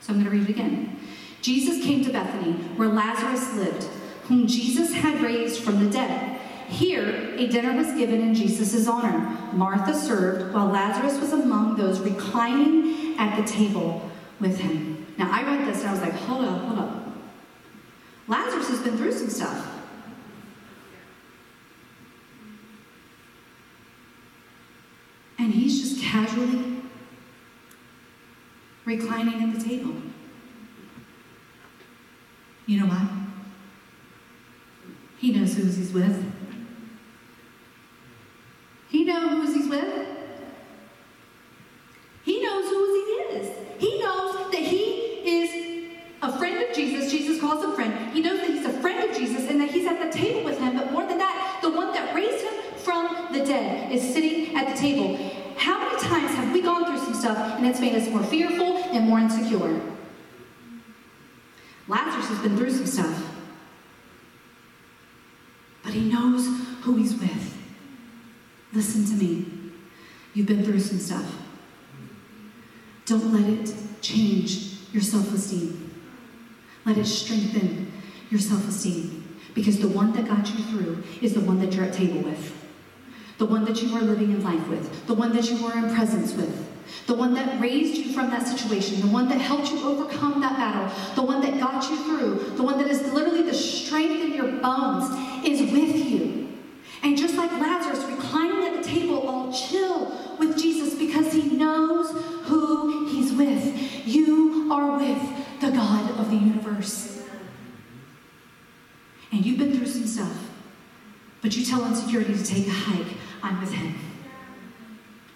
So 0.00 0.12
I'm 0.12 0.22
going 0.22 0.24
to 0.24 0.30
read 0.30 0.48
it 0.48 0.50
again. 0.50 0.98
Jesus 1.42 1.84
came 1.84 2.04
to 2.04 2.12
Bethany, 2.12 2.52
where 2.76 2.88
Lazarus 2.88 3.54
lived, 3.54 3.84
whom 4.24 4.46
Jesus 4.46 4.92
had 4.92 5.20
raised 5.20 5.62
from 5.62 5.84
the 5.84 5.90
dead. 5.90 6.40
Here, 6.68 7.34
a 7.36 7.46
dinner 7.46 7.76
was 7.76 7.88
given 7.92 8.20
in 8.22 8.34
Jesus' 8.34 8.88
honor. 8.88 9.36
Martha 9.52 9.94
served, 9.94 10.54
while 10.54 10.66
Lazarus 10.66 11.20
was 11.20 11.32
among 11.32 11.76
those 11.76 12.00
reclining 12.00 13.18
at 13.18 13.36
the 13.36 13.46
table 13.46 14.10
with 14.40 14.58
him. 14.58 15.03
Now, 15.16 15.30
I 15.30 15.42
read 15.42 15.66
this 15.66 15.80
and 15.80 15.88
I 15.88 15.92
was 15.92 16.00
like, 16.00 16.12
hold 16.12 16.44
up, 16.44 16.60
hold 16.62 16.78
up. 16.78 17.06
Lazarus 18.26 18.68
has 18.68 18.80
been 18.80 18.96
through 18.96 19.12
some 19.12 19.28
stuff. 19.28 19.70
And 25.38 25.52
he's 25.52 25.80
just 25.80 26.02
casually 26.02 26.82
reclining 28.84 29.42
at 29.42 29.58
the 29.58 29.64
table. 29.64 29.94
You 32.66 32.80
know 32.80 32.86
why? 32.86 33.06
He 35.18 35.32
knows 35.32 35.54
who 35.54 35.64
he's 35.64 35.92
with. 35.92 36.32
He 38.88 39.04
knows 39.04 39.30
who 39.30 39.52
he's 39.52 39.68
with. 39.68 40.08
He 42.24 42.42
knows 42.42 42.70
who 42.70 42.94
he 42.94 43.36
is. 43.36 43.56
He 43.78 44.00
knows 44.00 44.50
that 44.52 44.60
he 44.60 44.84
is 45.40 45.96
a 46.22 46.38
friend 46.38 46.62
of 46.62 46.74
Jesus. 46.74 47.10
Jesus 47.10 47.40
calls 47.40 47.64
him 47.64 47.74
friend. 47.74 48.12
He 48.12 48.22
knows 48.22 48.40
that 48.40 48.50
he's 48.50 48.64
a 48.64 48.80
friend 48.80 49.10
of 49.10 49.16
Jesus 49.16 49.48
and 49.48 49.60
that 49.60 49.70
he's 49.70 49.86
at 49.86 50.00
the 50.00 50.16
table 50.16 50.44
with 50.44 50.58
him. 50.58 50.76
But 50.76 50.92
more 50.92 51.06
than 51.06 51.18
that, 51.18 51.58
the 51.62 51.70
one 51.70 51.92
that 51.92 52.14
raised 52.14 52.44
him 52.44 52.54
from 52.78 53.32
the 53.32 53.44
dead 53.44 53.92
is 53.92 54.02
sitting 54.02 54.54
at 54.56 54.68
the 54.68 54.80
table. 54.80 55.16
How 55.56 55.78
many 55.78 56.00
times 56.00 56.34
have 56.34 56.52
we 56.52 56.62
gone 56.62 56.86
through 56.86 56.98
some 56.98 57.14
stuff 57.14 57.38
and 57.58 57.66
it's 57.66 57.80
made 57.80 57.94
us 57.94 58.08
more 58.08 58.22
fearful 58.22 58.76
and 58.76 59.08
more 59.08 59.18
insecure? 59.18 59.80
Lazarus 61.88 62.30
But 65.82 65.92
he 65.92 66.10
knows 66.10 66.46
who 66.82 66.96
he's 66.96 67.14
with. 67.14 67.56
Listen 68.72 69.04
to 69.04 69.12
me. 69.24 69.46
You've 70.32 70.46
been 70.46 70.64
through 70.64 70.80
some 70.80 70.98
stuff. 70.98 71.30
Don't 73.06 73.32
let 73.32 73.48
it 73.48 73.74
change 74.00 74.78
your 74.92 75.02
self 75.02 75.32
esteem. 75.32 75.94
Let 76.84 76.98
it 76.98 77.06
strengthen 77.06 77.92
your 78.30 78.40
self 78.40 78.66
esteem. 78.68 79.38
Because 79.54 79.78
the 79.78 79.88
one 79.88 80.12
that 80.14 80.26
got 80.26 80.48
you 80.48 80.64
through 80.64 81.02
is 81.22 81.34
the 81.34 81.40
one 81.40 81.60
that 81.60 81.72
you're 81.74 81.84
at 81.84 81.92
table 81.92 82.20
with, 82.20 82.52
the 83.38 83.46
one 83.46 83.64
that 83.66 83.80
you 83.82 83.94
are 83.94 84.00
living 84.00 84.32
in 84.32 84.42
life 84.42 84.66
with, 84.68 85.06
the 85.06 85.14
one 85.14 85.32
that 85.34 85.48
you 85.48 85.64
are 85.66 85.78
in 85.78 85.94
presence 85.94 86.32
with. 86.32 86.63
The 87.06 87.14
one 87.14 87.34
that 87.34 87.60
raised 87.60 87.96
you 87.96 88.12
from 88.12 88.30
that 88.30 88.46
situation, 88.46 89.00
the 89.00 89.12
one 89.12 89.28
that 89.28 89.40
helped 89.40 89.70
you 89.70 89.82
overcome 89.86 90.40
that 90.40 90.56
battle, 90.56 90.90
the 91.14 91.22
one 91.22 91.40
that 91.42 91.58
got 91.60 91.88
you 91.90 91.96
through, 92.04 92.56
the 92.56 92.62
one 92.62 92.78
that 92.78 92.88
is 92.88 93.02
literally 93.12 93.42
the 93.42 93.54
strength 93.54 94.24
in 94.24 94.34
your 94.34 94.52
bones 94.60 95.46
is 95.46 95.60
with 95.72 95.96
you. 95.96 96.48
And 97.02 97.18
just 97.18 97.36
like 97.36 97.50
Lazarus 97.52 98.02
reclining 98.04 98.66
at 98.66 98.82
the 98.82 98.88
table, 98.88 99.28
all 99.28 99.52
chill 99.52 100.36
with 100.38 100.58
Jesus 100.58 100.94
because 100.94 101.32
he 101.32 101.56
knows 101.56 102.10
who 102.44 103.08
he's 103.08 103.32
with. 103.32 104.06
You 104.06 104.72
are 104.72 104.96
with 104.96 105.60
the 105.60 105.70
God 105.70 106.18
of 106.18 106.30
the 106.30 106.36
universe. 106.36 107.22
And 109.32 109.44
you've 109.44 109.58
been 109.58 109.76
through 109.76 109.86
some 109.86 110.06
stuff, 110.06 110.50
but 111.42 111.56
you 111.56 111.64
tell 111.64 111.84
insecurity 111.86 112.34
to 112.34 112.44
take 112.44 112.66
a 112.66 112.70
hike. 112.70 113.16
I'm 113.42 113.60
with 113.60 113.72
him. 113.72 113.94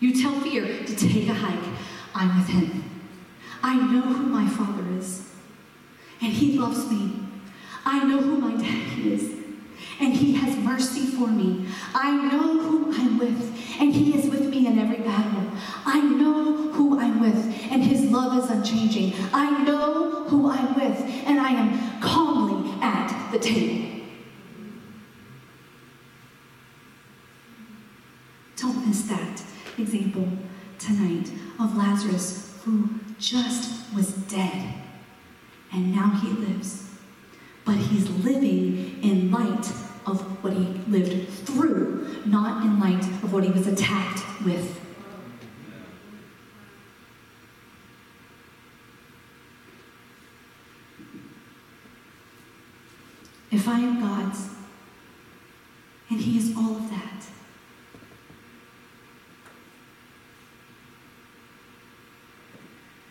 You 0.00 0.22
tell 0.22 0.40
fear 0.40 0.64
to 0.84 0.96
take 0.96 1.28
a 1.28 1.34
hike. 1.34 1.74
I'm 2.14 2.38
with 2.38 2.48
him. 2.48 2.84
I 3.62 3.74
know 3.74 4.02
who 4.02 4.26
my 4.26 4.48
father 4.48 4.84
is, 4.96 5.30
and 6.20 6.32
he 6.32 6.56
loves 6.56 6.88
me. 6.90 7.20
I 7.84 8.04
know 8.04 8.18
who 8.18 8.36
my 8.36 8.52
daddy 8.52 9.12
is, 9.12 9.34
and 9.98 10.14
he 10.14 10.34
has 10.34 10.56
mercy 10.58 11.06
for 11.06 11.26
me. 11.26 11.66
I 11.94 12.28
know 12.28 12.60
who 12.60 12.92
I'm 12.94 13.18
with, 13.18 13.80
and 13.80 13.92
he 13.92 14.16
is 14.16 14.30
with 14.30 14.48
me 14.48 14.68
in 14.68 14.78
every 14.78 14.98
battle. 14.98 15.50
I 15.84 16.00
know 16.00 16.70
who 16.72 17.00
I'm 17.00 17.20
with, 17.20 17.36
and 17.70 17.82
his 17.82 18.04
love 18.04 18.38
is 18.38 18.50
unchanging. 18.50 19.14
I 19.32 19.64
know 19.64 20.24
who 20.24 20.48
I'm 20.48 20.74
with, 20.74 21.00
and 21.26 21.40
I 21.40 21.50
am 21.50 22.00
calmly 22.00 22.70
at 22.80 23.32
the 23.32 23.38
table. 23.40 24.04
Don't 28.56 28.86
miss 28.86 29.02
that 29.02 29.42
example 29.78 30.28
tonight 30.78 31.30
of 31.60 31.76
Lazarus 31.76 32.60
who 32.64 32.88
just 33.18 33.94
was 33.94 34.12
dead 34.12 34.74
and 35.72 35.94
now 35.94 36.10
he 36.10 36.28
lives. 36.28 36.88
But 37.64 37.76
he's 37.76 38.08
living 38.08 39.02
in 39.02 39.30
light 39.30 39.66
of 40.06 40.22
what 40.42 40.54
he 40.54 40.64
lived 40.88 41.28
through, 41.30 42.22
not 42.24 42.64
in 42.64 42.80
light 42.80 43.04
of 43.22 43.32
what 43.32 43.44
he 43.44 43.50
was 43.50 43.66
attacked 43.66 44.24
with. 44.44 44.80
If 53.50 53.66
I 53.66 53.78
am 53.80 54.00
God's, 54.00 54.48
and 56.10 56.20
he 56.20 56.38
is 56.38 56.56
all 56.56 56.76
of 56.76 56.90
that, 56.90 57.26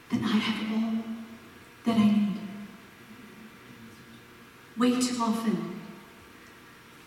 then 0.10 0.24
I 0.24 0.27
have 0.38 0.84
all 0.84 1.04
that 1.86 1.98
I 1.98 2.06
need. 2.06 2.38
Way 4.78 5.00
too 5.02 5.22
often, 5.22 5.82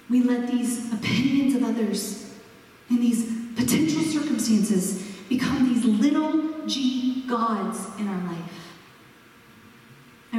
we 0.09 0.23
let 0.23 0.51
these 0.51 0.93
opinions 0.93 1.55
of 1.55 1.65
others 1.65 2.35
and 2.89 2.99
these 2.99 3.25
potential 3.55 4.03
circumstances 4.03 5.03
become 5.29 5.73
these 5.73 5.85
little 5.85 6.67
g 6.67 7.25
gods 7.29 7.79
in 7.99 8.09
our 8.09 8.23
life. 8.25 8.60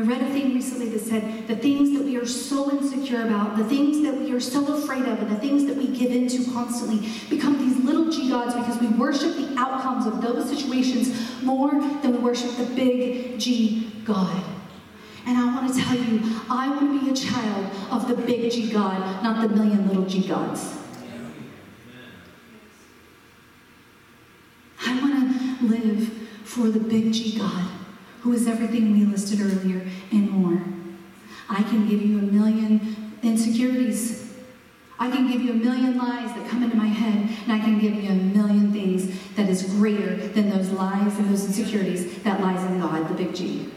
I 0.01 0.03
read 0.03 0.21
a 0.23 0.33
thing 0.33 0.55
recently 0.55 0.89
that 0.89 1.01
said 1.01 1.47
the 1.47 1.55
things 1.55 1.95
that 1.95 2.03
we 2.03 2.17
are 2.17 2.25
so 2.25 2.71
insecure 2.71 3.21
about, 3.21 3.55
the 3.55 3.65
things 3.65 4.01
that 4.01 4.15
we 4.17 4.31
are 4.31 4.39
so 4.39 4.73
afraid 4.73 5.03
of, 5.03 5.19
and 5.21 5.29
the 5.29 5.39
things 5.39 5.65
that 5.65 5.77
we 5.77 5.95
give 5.95 6.11
into 6.11 6.51
constantly 6.51 7.07
become 7.29 7.59
these 7.59 7.77
little 7.85 8.09
g 8.09 8.27
gods 8.27 8.55
because 8.55 8.81
we 8.81 8.87
worship 8.87 9.35
the 9.35 9.53
outcomes 9.59 10.07
of 10.07 10.19
those 10.19 10.49
situations 10.49 11.43
more 11.43 11.69
than 12.01 12.13
we 12.13 12.17
worship 12.17 12.49
the 12.57 12.65
big 12.73 13.37
G 13.37 13.91
God. 14.03 14.43
And 15.27 15.37
I 15.37 15.45
want 15.53 15.71
to 15.71 15.79
tell 15.79 15.95
you, 15.95 16.19
I 16.49 16.69
want 16.69 16.99
to 16.99 17.05
be 17.05 17.11
a 17.11 17.13
child 17.13 17.71
of 17.91 18.07
the 18.07 18.15
big 18.15 18.51
G 18.51 18.71
God, 18.71 19.21
not 19.21 19.47
the 19.47 19.55
million 19.55 19.87
little 19.87 20.05
G 20.05 20.27
gods. 20.27 20.79
I 24.83 24.99
want 24.99 25.59
to 25.59 25.65
live 25.67 26.07
for 26.43 26.69
the 26.69 26.79
big 26.79 27.13
G 27.13 27.37
God 27.37 27.80
who 28.21 28.34
is 28.34 28.47
everything 28.47 28.91
we 28.91 29.05
listed 29.05 29.41
earlier 29.41 29.86
and 30.12 30.29
more. 30.29 30.62
I 31.49 31.63
can 31.63 31.88
give 31.88 32.01
you 32.01 32.19
a 32.19 32.21
million 32.21 33.13
insecurities. 33.23 34.34
I 34.99 35.10
can 35.10 35.29
give 35.31 35.41
you 35.41 35.51
a 35.51 35.55
million 35.55 35.97
lies 35.97 36.34
that 36.36 36.47
come 36.49 36.63
into 36.63 36.77
my 36.77 36.88
head, 36.88 37.29
and 37.43 37.51
I 37.51 37.60
can 37.60 37.79
give 37.79 37.95
you 37.95 38.10
a 38.10 38.15
million 38.15 38.71
things 38.71 39.36
that 39.36 39.49
is 39.49 39.63
greater 39.63 40.15
than 40.15 40.49
those 40.49 40.69
lies 40.69 41.17
and 41.17 41.29
those 41.29 41.45
insecurities 41.45 42.21
that 42.23 42.39
lies 42.39 42.63
in 42.71 42.79
God, 42.79 43.10
the 43.10 43.15
big 43.15 43.34
G. 43.34 43.69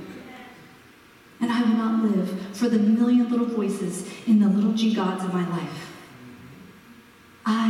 And 1.41 1.51
I 1.51 1.61
will 1.63 1.77
not 1.77 2.03
live 2.03 2.57
for 2.57 2.69
the 2.69 2.79
million 2.79 3.29
little 3.31 3.47
voices 3.47 4.09
in 4.27 4.41
the 4.41 4.49
little 4.49 4.73
g 4.73 4.95
gods 4.95 5.25
of 5.25 5.33
my 5.35 5.47
life. 5.49 5.93
I 7.45 7.67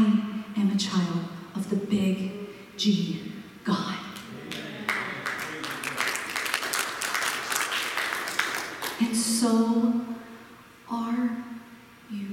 am 0.57 0.71
a 0.71 0.77
child 0.77 1.25
of 1.55 1.71
the 1.71 1.77
big 1.77 2.33
G 2.77 3.33
God. 3.65 3.97
And 9.01 9.17
so 9.45 10.01
are 10.91 11.37
you. 12.11 12.29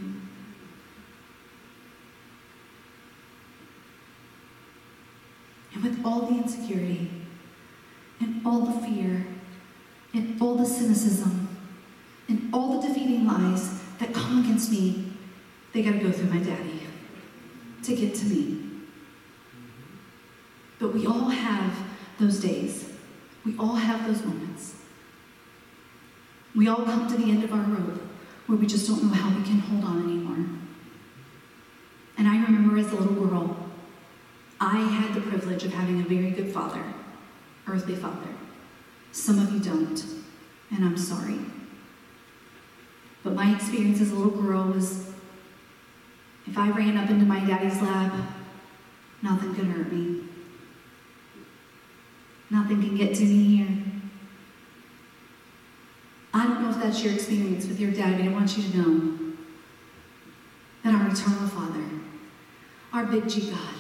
And 5.74 5.84
with 5.84 6.06
all 6.06 6.28
the 6.28 6.38
insecurity 6.38 7.12
and 8.21 8.41
all 8.45 8.62
the 8.62 8.88
fear 8.88 9.26
and 10.13 10.41
all 10.41 10.56
the 10.56 10.65
cynicism 10.65 11.50
and 12.30 12.50
all 12.54 12.80
the 12.80 12.88
defeating 12.88 13.28
lies 13.28 13.82
that 14.00 14.13
come 14.13 14.45
against 14.45 14.71
me, 14.71 15.12
they 15.74 15.84
got 15.84 15.91
to 15.91 16.00
go 16.00 16.13
through 16.13 16.30
my 16.30 16.39
daddy 16.39 16.80
to 17.84 17.93
get 17.93 18.15
to 18.15 18.26
me. 18.28 18.58
But 20.80 20.93
we 20.93 21.06
all 21.06 21.28
have 21.28 21.78
those 22.21 22.39
days. 22.39 22.89
We 23.45 23.58
all 23.58 23.76
have 23.76 24.08
those 24.08 24.24
moments. 24.24 24.81
We 26.55 26.67
all 26.67 26.83
come 26.83 27.07
to 27.07 27.17
the 27.17 27.31
end 27.31 27.43
of 27.43 27.53
our 27.53 27.61
rope 27.61 28.01
where 28.47 28.57
we 28.57 28.67
just 28.67 28.87
don't 28.87 29.03
know 29.03 29.13
how 29.13 29.29
we 29.37 29.43
can 29.43 29.59
hold 29.59 29.83
on 29.85 30.03
anymore. 30.03 30.45
And 32.17 32.27
I 32.27 32.43
remember 32.43 32.77
as 32.77 32.91
a 32.91 32.95
little 32.95 33.25
girl, 33.25 33.57
I 34.59 34.77
had 34.77 35.15
the 35.15 35.21
privilege 35.21 35.63
of 35.63 35.73
having 35.73 36.01
a 36.01 36.03
very 36.03 36.31
good 36.31 36.51
father, 36.51 36.83
earthly 37.67 37.95
father. 37.95 38.29
Some 39.11 39.39
of 39.39 39.51
you 39.53 39.59
don't, 39.59 40.03
and 40.71 40.85
I'm 40.85 40.97
sorry. 40.97 41.39
But 43.23 43.33
my 43.33 43.55
experience 43.55 44.01
as 44.01 44.11
a 44.11 44.15
little 44.15 44.41
girl 44.41 44.65
was 44.65 45.11
if 46.47 46.57
I 46.57 46.69
ran 46.71 46.97
up 46.97 47.09
into 47.09 47.25
my 47.25 47.39
daddy's 47.39 47.81
lap, 47.81 48.13
nothing 49.21 49.55
could 49.55 49.65
hurt 49.65 49.91
me. 49.91 50.23
Nothing 52.49 52.81
can 52.81 52.97
get 52.97 53.15
to 53.15 53.23
me 53.23 53.57
here. 53.57 53.81
I 56.41 56.47
don't 56.47 56.63
know 56.63 56.71
if 56.71 56.77
that's 56.77 57.04
your 57.04 57.13
experience 57.13 57.67
with 57.67 57.80
your 57.80 57.91
dad, 57.91 58.17
but 58.17 58.27
I 58.27 58.30
want 58.30 58.58
you 58.58 58.63
to 58.63 58.77
know 58.77 59.34
that 60.84 60.95
our 60.95 61.08
eternal 61.08 61.47
Father, 61.47 61.84
our 62.91 63.06
big 63.06 63.30
G 63.30 63.51
God, 63.51 63.75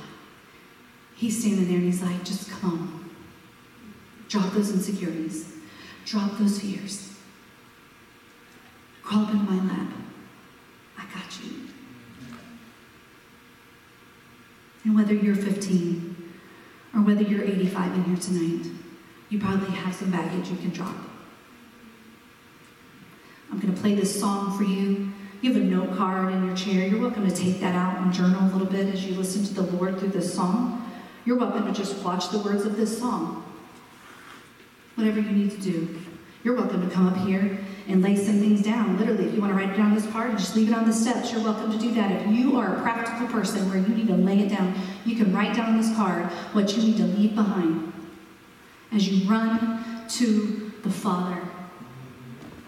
He's 1.15 1.39
standing 1.39 1.65
there 1.65 1.77
and 1.77 1.85
He's 1.85 2.03
like, 2.03 2.23
just 2.23 2.51
come 2.51 2.69
on. 2.69 3.09
Drop 4.29 4.53
those 4.53 4.69
insecurities. 4.69 5.55
Drop 6.05 6.37
those 6.37 6.61
fears. 6.61 7.11
Crawl 9.01 9.23
up 9.23 9.33
into 9.33 9.51
my 9.51 9.73
lap. 9.73 9.93
I 10.99 11.05
got 11.05 11.43
you. 11.43 11.67
And 14.83 14.95
whether 14.95 15.15
you're 15.15 15.33
15 15.33 16.33
or 16.93 17.01
whether 17.01 17.23
you're 17.23 17.43
85 17.43 17.93
in 17.95 18.03
here 18.03 18.17
tonight, 18.17 18.71
you 19.29 19.39
probably 19.39 19.71
have 19.71 19.95
some 19.95 20.11
baggage 20.11 20.51
you 20.51 20.57
can 20.57 20.69
drop. 20.69 21.10
I'm 23.51 23.59
going 23.59 23.73
to 23.73 23.81
play 23.81 23.95
this 23.95 24.17
song 24.17 24.57
for 24.57 24.63
you. 24.63 25.11
You 25.41 25.53
have 25.53 25.61
a 25.61 25.65
note 25.65 25.97
card 25.97 26.31
in 26.31 26.45
your 26.45 26.55
chair. 26.55 26.87
You're 26.87 27.01
welcome 27.01 27.27
to 27.27 27.35
take 27.35 27.59
that 27.59 27.75
out 27.75 27.97
and 27.97 28.13
journal 28.13 28.41
a 28.43 28.51
little 28.51 28.67
bit 28.67 28.93
as 28.93 29.05
you 29.05 29.13
listen 29.15 29.43
to 29.43 29.53
the 29.53 29.75
Lord 29.75 29.99
through 29.99 30.09
this 30.09 30.33
song. 30.33 30.89
You're 31.25 31.37
welcome 31.37 31.65
to 31.65 31.73
just 31.73 31.97
watch 32.03 32.29
the 32.29 32.39
words 32.39 32.65
of 32.65 32.77
this 32.77 32.97
song. 32.97 33.43
Whatever 34.95 35.19
you 35.19 35.31
need 35.31 35.51
to 35.51 35.57
do. 35.57 35.99
You're 36.43 36.55
welcome 36.55 36.87
to 36.87 36.93
come 36.93 37.07
up 37.07 37.17
here 37.17 37.59
and 37.87 38.01
lay 38.01 38.15
some 38.15 38.39
things 38.39 38.61
down. 38.61 38.97
Literally, 38.97 39.25
if 39.25 39.33
you 39.33 39.41
want 39.41 39.51
to 39.51 39.57
write 39.57 39.71
it 39.71 39.77
down 39.77 39.93
this 39.93 40.09
card 40.11 40.29
and 40.29 40.39
just 40.39 40.55
leave 40.55 40.69
it 40.69 40.75
on 40.75 40.85
the 40.85 40.93
steps, 40.93 41.31
you're 41.31 41.43
welcome 41.43 41.71
to 41.71 41.77
do 41.77 41.93
that. 41.95 42.11
If 42.21 42.27
you 42.27 42.57
are 42.57 42.77
a 42.77 42.81
practical 42.81 43.27
person 43.27 43.67
where 43.67 43.77
you 43.77 43.93
need 43.93 44.07
to 44.07 44.15
lay 44.15 44.39
it 44.39 44.49
down, 44.49 44.73
you 45.05 45.15
can 45.15 45.33
write 45.33 45.55
down 45.55 45.77
this 45.77 45.93
card 45.95 46.25
what 46.53 46.75
you 46.75 46.83
need 46.83 46.97
to 46.97 47.03
leave 47.03 47.35
behind 47.35 47.91
as 48.91 49.09
you 49.09 49.29
run 49.29 50.07
to 50.07 50.71
the 50.83 50.89
Father 50.89 51.41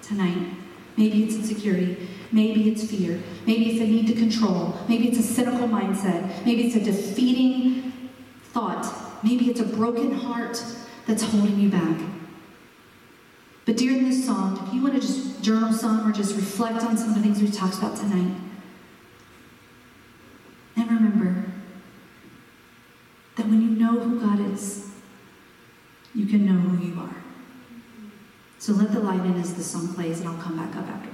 tonight. 0.02 0.63
Maybe 0.98 1.24
it's 1.24 1.36
insecurity. 1.36 2.08
Maybe 2.32 2.70
it's 2.70 2.90
fear. 2.90 3.22
Maybe 3.46 3.72
it's 3.72 3.82
a 3.82 3.86
need 3.86 4.08
to 4.08 4.14
control. 4.14 4.78
Maybe 4.88 5.08
it's 5.10 5.20
a 5.20 5.24
cynical 5.24 5.68
mindset. 5.68 6.46
Maybe 6.46 6.68
it's 6.68 6.76
a 6.76 6.84
defeating 6.84 8.10
thought. 8.46 9.24
Maybe 9.24 9.50
it's 9.50 9.60
a 9.60 9.66
broken 9.66 10.12
heart 10.12 10.64
that's 11.08 11.24
holding 11.24 11.60
you 11.60 11.70
back. 11.70 12.00
But 13.66 13.78
during 13.78 14.10
this 14.10 14.26
song, 14.26 14.66
if 14.68 14.74
you 14.74 14.82
want 14.82 14.96
to 14.96 15.00
just 15.00 15.42
journal 15.42 15.72
some 15.72 16.08
or 16.08 16.12
just 16.12 16.36
reflect 16.36 16.84
on 16.84 16.98
some 16.98 17.10
of 17.10 17.16
the 17.16 17.22
things 17.22 17.42
we've 17.42 17.54
talked 17.54 17.78
about 17.78 17.96
tonight, 17.96 18.36
and 20.76 20.92
remember 20.92 21.46
that 23.38 23.48
when 23.48 23.62
you 23.62 23.70
know 23.70 24.00
who 24.00 24.20
God 24.20 24.40
is, 24.54 24.90
you 26.14 26.26
can 26.26 26.46
know 26.46 26.60
who 26.60 26.86
you 26.86 27.00
are. 27.00 27.23
So 28.64 28.72
let 28.72 28.94
the 28.94 29.02
light 29.02 29.20
in 29.26 29.38
as 29.42 29.54
the 29.56 29.62
song 29.62 29.94
plays, 29.94 30.22
and 30.22 30.30
I'll 30.30 30.42
come 30.42 30.56
back 30.56 30.74
up 30.78 30.88
afterwards. 30.88 31.13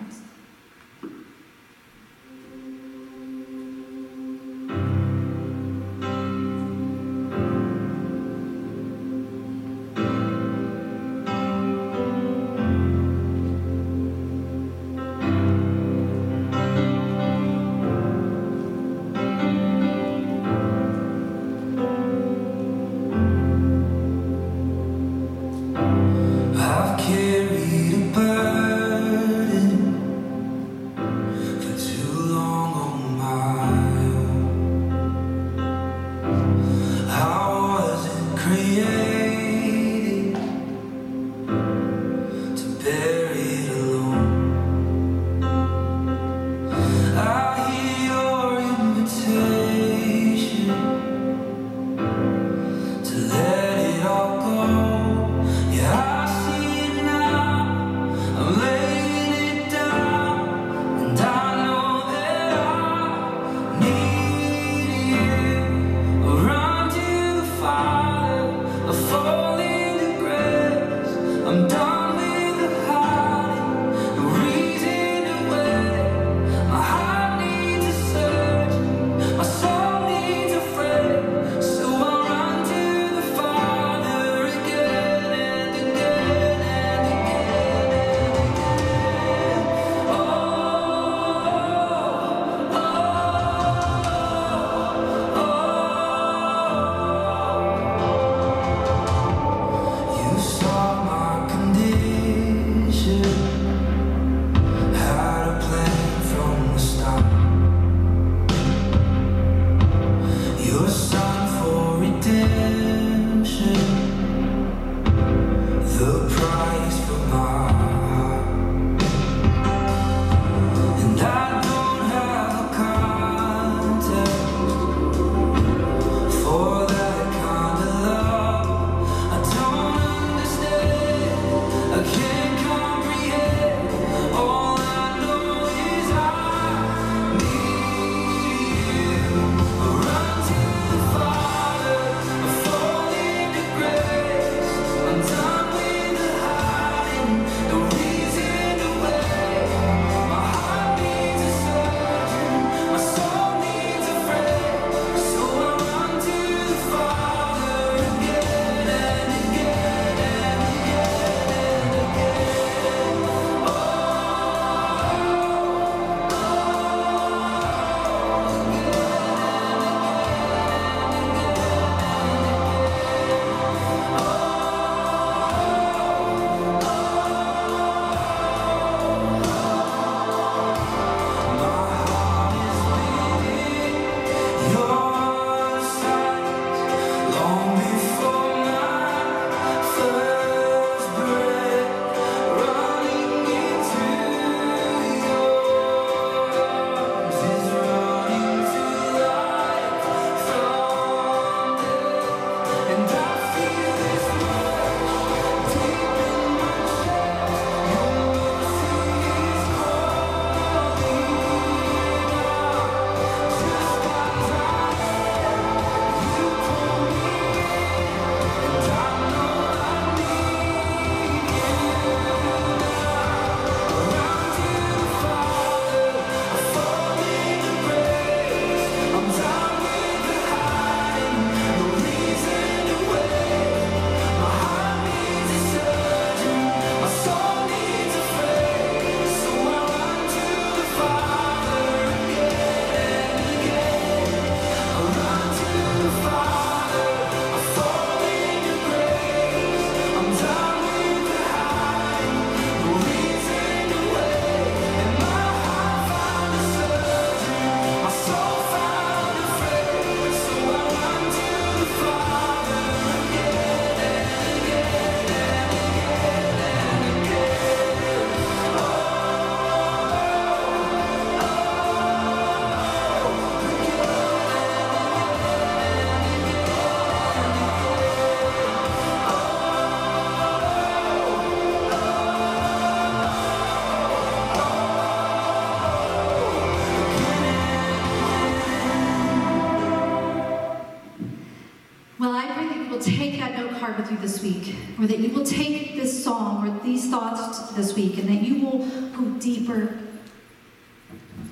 Or 295.00 295.08
that 295.08 295.20
you 295.20 295.30
will 295.30 295.46
take 295.46 295.96
this 295.96 296.24
song 296.24 296.68
or 296.68 296.84
these 296.84 297.10
thoughts 297.10 297.72
this 297.72 297.96
week, 297.96 298.18
and 298.18 298.28
that 298.28 298.42
you 298.42 298.66
will 298.66 298.80
go 299.16 299.40
deeper 299.40 299.98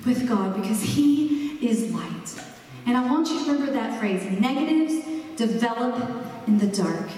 with 0.04 0.28
God 0.28 0.54
because 0.60 0.82
He 0.82 1.66
is 1.66 1.92
light. 1.92 2.44
And 2.86 2.96
I 2.96 3.10
want 3.10 3.28
you 3.28 3.44
to 3.44 3.52
remember 3.52 3.72
that 3.72 3.98
phrase 3.98 4.24
negatives 4.38 5.06
develop 5.36 6.24
in 6.46 6.58
the 6.58 6.66
dark. 6.66 7.08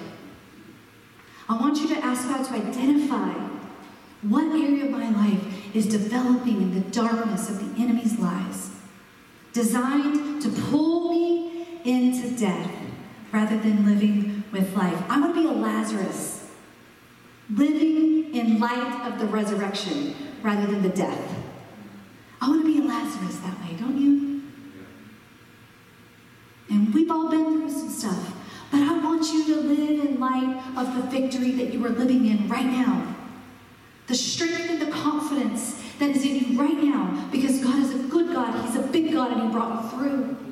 I 1.49 1.57
want 1.57 1.79
you 1.79 1.89
to 1.89 2.05
ask 2.05 2.29
God 2.29 2.45
to 2.47 2.53
identify 2.55 3.33
what 4.23 4.45
area 4.45 4.85
of 4.85 4.91
my 4.91 5.11
life 5.11 5.75
is 5.75 5.87
developing 5.87 6.63
in 6.63 6.75
the 6.75 6.91
darkness 6.91 7.49
of 7.49 7.59
the 7.59 7.83
enemy's 7.83 8.19
lies, 8.19 8.71
designed 9.53 10.43
to 10.43 10.49
pull 10.49 11.11
me 11.11 11.67
into 11.85 12.31
death 12.39 12.71
rather 13.33 13.59
than 13.59 13.87
living 13.87 14.40
with 14.53 14.75
life. 14.77 15.03
I 15.09 15.21
want 15.21 15.35
to 15.35 15.43
be 15.43 15.49
a 15.49 15.53
Lazarus, 15.53 16.49
living 17.55 18.35
in 18.35 18.61
light 18.61 19.07
of 19.07 19.19
the 19.19 19.27
resurrection 19.27 20.15
rather 20.43 20.67
than 20.67 20.83
the 20.83 20.89
death. 20.89 21.37
I 22.41 22.49
want 22.49 22.65
to 22.65 22.67
be 22.67 22.79
a 22.79 22.89
Lazarus 22.89 23.37
that 23.39 23.61
way, 23.61 23.77
don't 23.79 23.99
you? 23.99 24.43
And 26.71 26.95
we've 26.95 27.11
all 27.11 27.29
been 27.29 27.45
through 27.45 27.71
some 27.71 27.91
stuff. 27.91 28.37
But 28.71 28.83
I 28.83 28.99
want 28.99 29.33
you 29.33 29.45
to 29.47 29.61
live 29.61 30.07
in 30.07 30.21
light 30.21 30.63
of 30.77 30.95
the 30.95 31.03
victory 31.03 31.51
that 31.53 31.73
you 31.73 31.85
are 31.85 31.91
living 31.91 32.27
in 32.27 32.49
right 32.49 32.67
now. 32.67 33.17
The 34.07 34.15
strength 34.15 34.71
and 34.71 34.81
the 34.81 34.91
confidence 34.91 35.83
that 35.99 36.11
is 36.11 36.25
in 36.25 36.53
you 36.53 36.61
right 36.61 36.83
now 36.83 37.29
because 37.31 37.63
God 37.63 37.79
is 37.81 37.95
a 37.95 38.09
good 38.09 38.33
God. 38.33 38.65
He's 38.65 38.77
a 38.77 38.87
big 38.87 39.13
God 39.13 39.33
and 39.33 39.43
He 39.43 39.49
brought 39.49 39.83
you 39.83 39.91
through. 39.91 40.50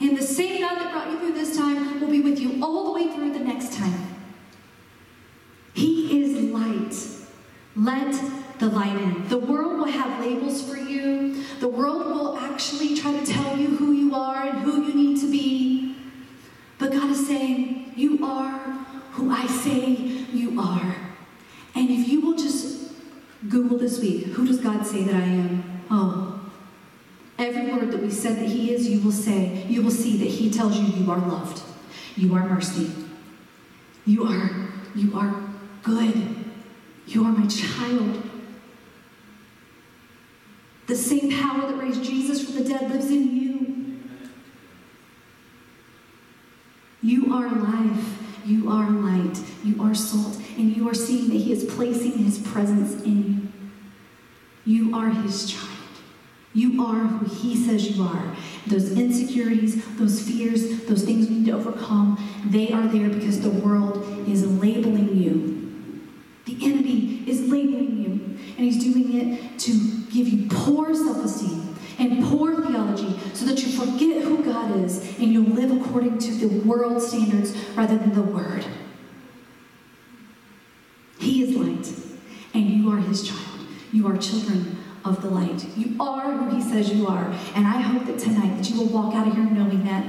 And 0.00 0.16
the 0.16 0.22
same 0.22 0.60
God 0.60 0.78
that 0.78 0.92
brought 0.92 1.10
you 1.10 1.18
through 1.18 1.32
this 1.32 1.56
time 1.56 2.00
will 2.00 2.08
be 2.08 2.20
with 2.20 2.38
you 2.38 2.62
all 2.62 2.86
the 2.86 2.92
way 2.92 3.14
through 3.14 3.32
the 3.32 3.40
next 3.40 3.74
time. 3.74 4.16
He 5.74 6.22
is 6.22 6.50
light. 6.50 6.94
Let 7.76 8.58
the 8.58 8.66
light 8.66 8.96
in. 8.96 9.28
The 9.28 9.38
world 9.38 9.78
will 9.78 9.86
have 9.86 10.20
labels 10.20 10.68
for 10.68 10.76
you. 10.76 11.44
The 11.60 11.68
world 11.68 12.06
will 12.06 12.38
actually 12.38 12.96
try 12.96 13.18
to 13.18 13.24
tell 13.24 13.56
you 13.56 13.76
who 13.76 13.92
you 13.92 14.14
are 14.14 14.46
and 14.46 14.58
who 14.60 14.84
you 14.84 14.94
need 14.94 15.20
to 15.20 15.30
be. 15.30 15.96
But 16.78 16.92
God 16.92 17.10
is 17.10 17.26
saying, 17.26 17.92
You 17.96 18.24
are 18.24 18.58
who 19.12 19.30
I 19.30 19.46
say 19.46 19.84
you 19.84 20.58
are. 20.60 20.96
And 21.74 21.90
if 21.90 22.08
you 22.08 22.20
will 22.20 22.36
just 22.36 22.92
Google 23.48 23.78
this 23.78 24.00
week, 24.00 24.26
who 24.26 24.46
does 24.46 24.60
God 24.60 24.86
say 24.86 25.04
that 25.04 25.14
I 25.14 25.24
am? 25.24 25.82
Oh, 25.90 26.29
that 28.00 28.06
we 28.06 28.12
said 28.12 28.36
that 28.36 28.46
He 28.46 28.72
is, 28.72 28.88
you 28.88 29.00
will 29.00 29.12
say, 29.12 29.64
you 29.68 29.82
will 29.82 29.90
see 29.90 30.16
that 30.18 30.28
He 30.28 30.50
tells 30.50 30.76
you 30.76 30.86
you 30.86 31.10
are 31.10 31.18
loved, 31.18 31.62
you 32.16 32.34
are 32.34 32.48
mercy, 32.48 32.90
you 34.06 34.24
are, 34.24 34.68
you 34.94 35.16
are 35.16 35.42
good, 35.82 36.34
you 37.06 37.24
are 37.24 37.32
my 37.32 37.46
child. 37.46 38.22
The 40.86 40.96
same 40.96 41.30
power 41.30 41.70
that 41.70 41.76
raised 41.76 42.02
Jesus 42.02 42.44
from 42.44 42.54
the 42.54 42.68
dead 42.68 42.90
lives 42.90 43.10
in 43.10 43.36
you. 43.36 44.00
You 47.02 47.32
are 47.32 47.48
life. 47.48 48.16
You 48.44 48.70
are 48.70 48.90
light. 48.90 49.40
You 49.62 49.80
are 49.82 49.94
salt. 49.94 50.36
And 50.56 50.76
you 50.76 50.88
are 50.88 50.94
seeing 50.94 51.28
that 51.28 51.36
He 51.36 51.52
is 51.52 51.64
placing 51.64 52.18
His 52.18 52.38
presence 52.40 53.02
in 53.04 53.52
you. 54.66 54.82
You 54.88 54.96
are 54.96 55.10
His 55.10 55.50
child. 55.50 55.69
You 56.52 56.84
are 56.84 57.06
who 57.06 57.26
He 57.26 57.56
says 57.56 57.96
you 57.96 58.02
are. 58.02 58.34
Those 58.66 58.92
insecurities, 58.92 59.84
those 59.96 60.20
fears, 60.20 60.84
those 60.84 61.04
things 61.04 61.28
we 61.28 61.36
need 61.36 61.46
to 61.46 61.52
overcome, 61.52 62.18
they 62.46 62.72
are 62.72 62.86
there 62.88 63.08
because 63.08 63.40
the 63.40 63.50
world 63.50 64.28
is 64.28 64.46
labeling 64.60 65.16
you. 65.16 65.60
The 66.46 66.64
enemy 66.64 67.22
is 67.26 67.42
labeling 67.42 68.02
you, 68.02 68.10
and 68.56 68.58
he's 68.58 68.82
doing 68.82 69.14
it 69.14 69.58
to 69.60 69.72
give 70.10 70.26
you 70.26 70.48
poor 70.48 70.94
self 70.94 71.24
esteem 71.24 71.76
and 71.98 72.24
poor 72.24 72.66
theology 72.66 73.20
so 73.34 73.44
that 73.44 73.62
you 73.62 73.68
forget 73.68 74.22
who 74.22 74.42
God 74.42 74.84
is 74.84 74.98
and 75.18 75.32
you'll 75.32 75.44
live 75.44 75.70
according 75.70 76.18
to 76.18 76.32
the 76.32 76.48
world 76.66 77.00
standards 77.00 77.56
rather 77.76 77.96
than 77.96 78.14
the 78.14 78.22
Word. 78.22 78.64
He 81.20 81.42
is 81.44 81.54
light, 81.54 81.92
and 82.54 82.70
you 82.70 82.90
are 82.90 82.96
his 82.96 83.22
child. 83.22 83.60
You 83.92 84.08
are 84.08 84.16
children 84.16 84.78
of 85.04 85.22
the 85.22 85.28
light. 85.28 85.64
You 85.76 85.96
are 86.00 86.32
who 86.32 86.56
he 86.56 86.62
says 86.62 86.92
you 86.92 87.06
are. 87.06 87.32
And 87.54 87.66
I 87.66 87.80
hope 87.80 88.06
that 88.06 88.18
tonight 88.18 88.56
that 88.56 88.70
you 88.70 88.78
will 88.78 88.88
walk 88.88 89.14
out 89.14 89.26
of 89.26 89.34
here 89.34 89.44
knowing 89.44 89.84
that 89.84 90.04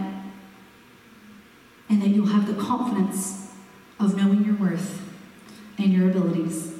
and 1.89 2.01
that 2.01 2.09
you'll 2.09 2.27
have 2.27 2.47
the 2.47 2.61
confidence 2.61 3.51
of 3.99 4.15
knowing 4.15 4.45
your 4.45 4.55
worth 4.55 5.01
and 5.77 5.91
your 5.91 6.09
abilities 6.09 6.73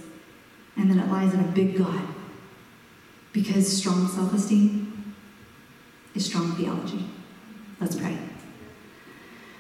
and 0.78 0.90
that 0.90 0.98
it 0.98 1.12
lies 1.12 1.34
in 1.34 1.40
a 1.40 1.48
big 1.48 1.78
God. 1.78 2.02
Because 3.34 3.78
strong 3.78 4.08
self 4.08 4.34
esteem 4.34 5.16
is 6.16 6.26
strong 6.26 6.56
theology. 6.56 7.06
Let's 7.80 7.96
pray. 7.96 8.18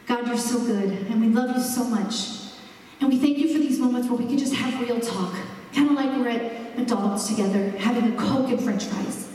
God, 0.08 0.28
you're 0.28 0.38
so 0.38 0.60
good, 0.60 0.90
and 1.08 1.22
we 1.22 1.28
love 1.28 1.56
you 1.56 1.62
so 1.64 1.86
much. 1.86 2.16
And 3.00 3.10
we 3.10 3.18
thank 3.18 3.38
you 3.38 3.52
for 3.54 3.60
these 3.60 3.80
moments 3.80 4.10
where 4.10 4.18
we 4.18 4.26
can 4.26 4.38
just 4.38 4.54
have 4.54 4.80
real 4.82 5.00
talk, 5.00 5.34
kind 5.74 5.90
of 5.90 5.96
like 5.96 6.12
we're 6.18 6.28
at 6.28 6.61
McDonald's 6.78 7.28
together, 7.28 7.70
having 7.78 8.14
a 8.14 8.18
Coke 8.18 8.50
and 8.50 8.62
French 8.62 8.86
fries. 8.86 9.28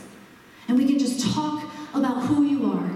And 0.67 0.77
we 0.77 0.85
can 0.85 0.99
just 0.99 1.33
talk 1.33 1.63
about 1.93 2.23
who 2.23 2.43
you 2.43 2.71
are 2.71 2.91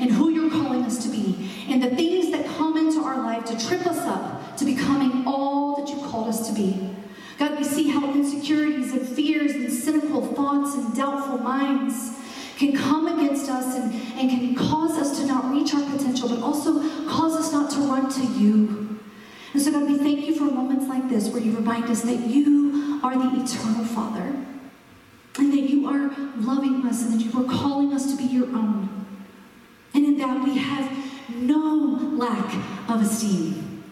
and 0.00 0.10
who 0.10 0.30
you're 0.30 0.50
calling 0.50 0.82
us 0.84 1.02
to 1.04 1.08
be, 1.08 1.50
and 1.68 1.82
the 1.82 1.94
things 1.94 2.30
that 2.30 2.44
come 2.56 2.76
into 2.76 3.00
our 3.00 3.16
life 3.18 3.44
to 3.46 3.66
trip 3.66 3.86
us 3.86 3.98
up 3.98 4.56
to 4.56 4.64
becoming 4.64 5.24
all 5.26 5.76
that 5.76 5.88
you 5.88 5.96
called 6.06 6.28
us 6.28 6.48
to 6.48 6.54
be. 6.54 6.94
God, 7.38 7.56
we 7.58 7.64
see 7.64 7.88
how 7.88 8.12
insecurities 8.12 8.92
and 8.92 9.06
fears 9.06 9.52
and 9.52 9.72
cynical 9.72 10.26
thoughts 10.34 10.74
and 10.74 10.94
doubtful 10.94 11.38
minds 11.38 12.16
can 12.56 12.74
come 12.74 13.06
against 13.18 13.50
us 13.50 13.76
and, 13.76 13.92
and 14.18 14.30
can 14.30 14.54
cause 14.54 14.92
us 14.98 15.18
to 15.20 15.26
not 15.26 15.50
reach 15.50 15.74
our 15.74 15.90
potential, 15.90 16.28
but 16.28 16.40
also 16.40 16.80
cause 17.06 17.36
us 17.36 17.52
not 17.52 17.70
to 17.70 17.78
run 17.80 18.10
to 18.10 18.22
you. 18.38 18.85
And 19.56 19.64
so, 19.64 19.70
God, 19.70 19.88
we 19.88 19.96
thank 19.96 20.26
you 20.26 20.34
for 20.34 20.44
moments 20.44 20.86
like 20.86 21.08
this 21.08 21.30
where 21.30 21.40
you 21.40 21.56
remind 21.56 21.84
us 21.84 22.02
that 22.02 22.20
you 22.26 23.00
are 23.02 23.14
the 23.16 23.42
eternal 23.42 23.86
Father 23.86 24.36
and 25.38 25.50
that 25.50 25.70
you 25.70 25.88
are 25.88 26.14
loving 26.36 26.86
us 26.86 27.02
and 27.02 27.18
that 27.18 27.24
you 27.24 27.40
are 27.40 27.50
calling 27.50 27.94
us 27.94 28.10
to 28.10 28.18
be 28.18 28.24
your 28.24 28.48
own. 28.48 29.06
And 29.94 30.04
in 30.04 30.18
that 30.18 30.44
we 30.44 30.58
have 30.58 30.94
no 31.30 31.98
lack 32.18 32.54
of 32.90 33.00
esteem. 33.00 33.82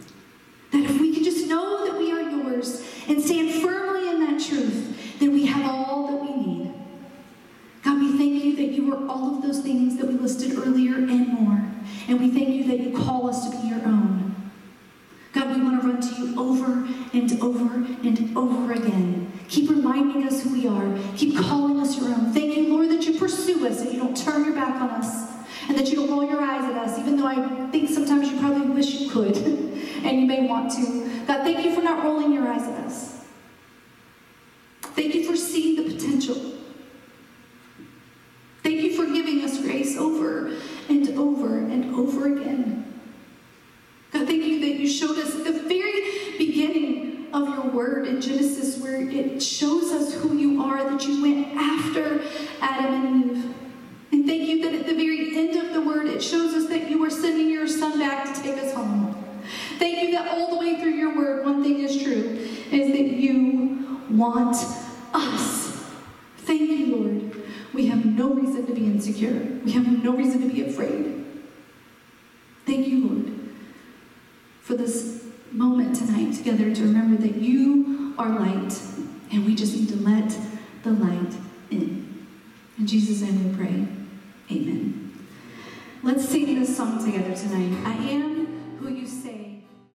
That 0.71 0.83
if 0.85 1.01
we 1.01 1.15
can 1.15 1.25
just 1.25 1.49
know 1.49 1.87
that 1.87 1.99
we 1.99 2.13
are 2.13 2.21
yours 2.21 2.87
and 3.09 3.23
stand 3.23 3.63
firmly 3.63 4.11
in 4.11 4.21
that 4.21 4.47
truth, 4.47 5.19
then 5.19 5.33
we 5.33 5.47
have 5.47 5.65
all 5.65 6.09
that 6.09 6.21
we 6.21 6.45
need. 6.45 6.75
God, 7.83 8.01
we 8.01 8.19
thank 8.19 8.45
you 8.45 8.55
that 8.57 8.75
you 8.75 8.93
are 8.93 9.09
all 9.09 9.37
of 9.37 9.43
those 9.43 9.61
things 9.61 9.97
that 9.97 10.09
we 10.09 10.13
listed 10.13 10.59
earlier 10.59 10.97
and 10.97 11.27
more. 11.27 11.65
And 12.07 12.21
we 12.21 12.29
thank 12.29 12.51
you 12.51 12.65
that 12.65 12.81
you 12.81 12.95
call 12.95 13.31
us 13.31 13.49
to 13.49 13.63
be 13.63 13.69
your 13.69 13.83
own. 13.87 14.25
God, 15.35 15.57
we 15.57 15.63
want 15.63 15.83
to 15.83 15.89
run 15.89 16.01
to 16.01 16.15
you 16.15 16.41
over 16.41 16.87
and 17.31 17.43
over 17.43 17.75
and 17.75 18.37
over 18.37 18.73
again. 18.73 19.33
Keep 19.49 19.71
reminding 19.71 20.27
us 20.27 20.43
who 20.43 20.53
we 20.53 20.67
are. 20.67 20.99
Keep 21.17 21.37
calling 21.37 21.81
us 21.81 21.99
your 21.99 22.09
own. 22.09 22.33
Thank 22.33 22.57
you, 22.57 22.69
Lord, 22.69 22.91
that 22.91 23.07
you 23.07 23.19
pursue 23.19 23.67
us 23.67 23.81
and 23.81 23.93
you 23.93 23.99
don't 23.99 24.17
turn 24.17 24.45
your 24.45 24.55
back 24.55 24.81
on 24.81 24.91
us 24.91 25.33
and 25.69 25.79
that 25.79 25.89
you 25.89 25.97
don't 25.97 26.11
roll 26.11 26.25
your 26.25 26.43
eyes 26.43 26.65
at 26.65 26.77
us, 26.77 26.99
even 26.99 27.17
though 27.17 27.27
I 27.27 27.71
think 27.71 27.89
sometimes 27.89 28.31
you 28.31 28.39
probably 28.39 28.67
wish 28.69 29.01
you 29.01 29.11
could 29.11 29.37
and 30.05 30.21
you 30.21 30.27
may 30.27 30.47
want 30.47 30.73
to. 30.73 31.25
God, 31.27 31.43
thank 31.43 31.65
you 31.65 31.75
for 31.75 31.83
not 31.83 32.05
rolling 32.05 32.33
your 32.33 32.47
eyes 32.49 32.63
at 32.63 32.85
us. 32.85 33.14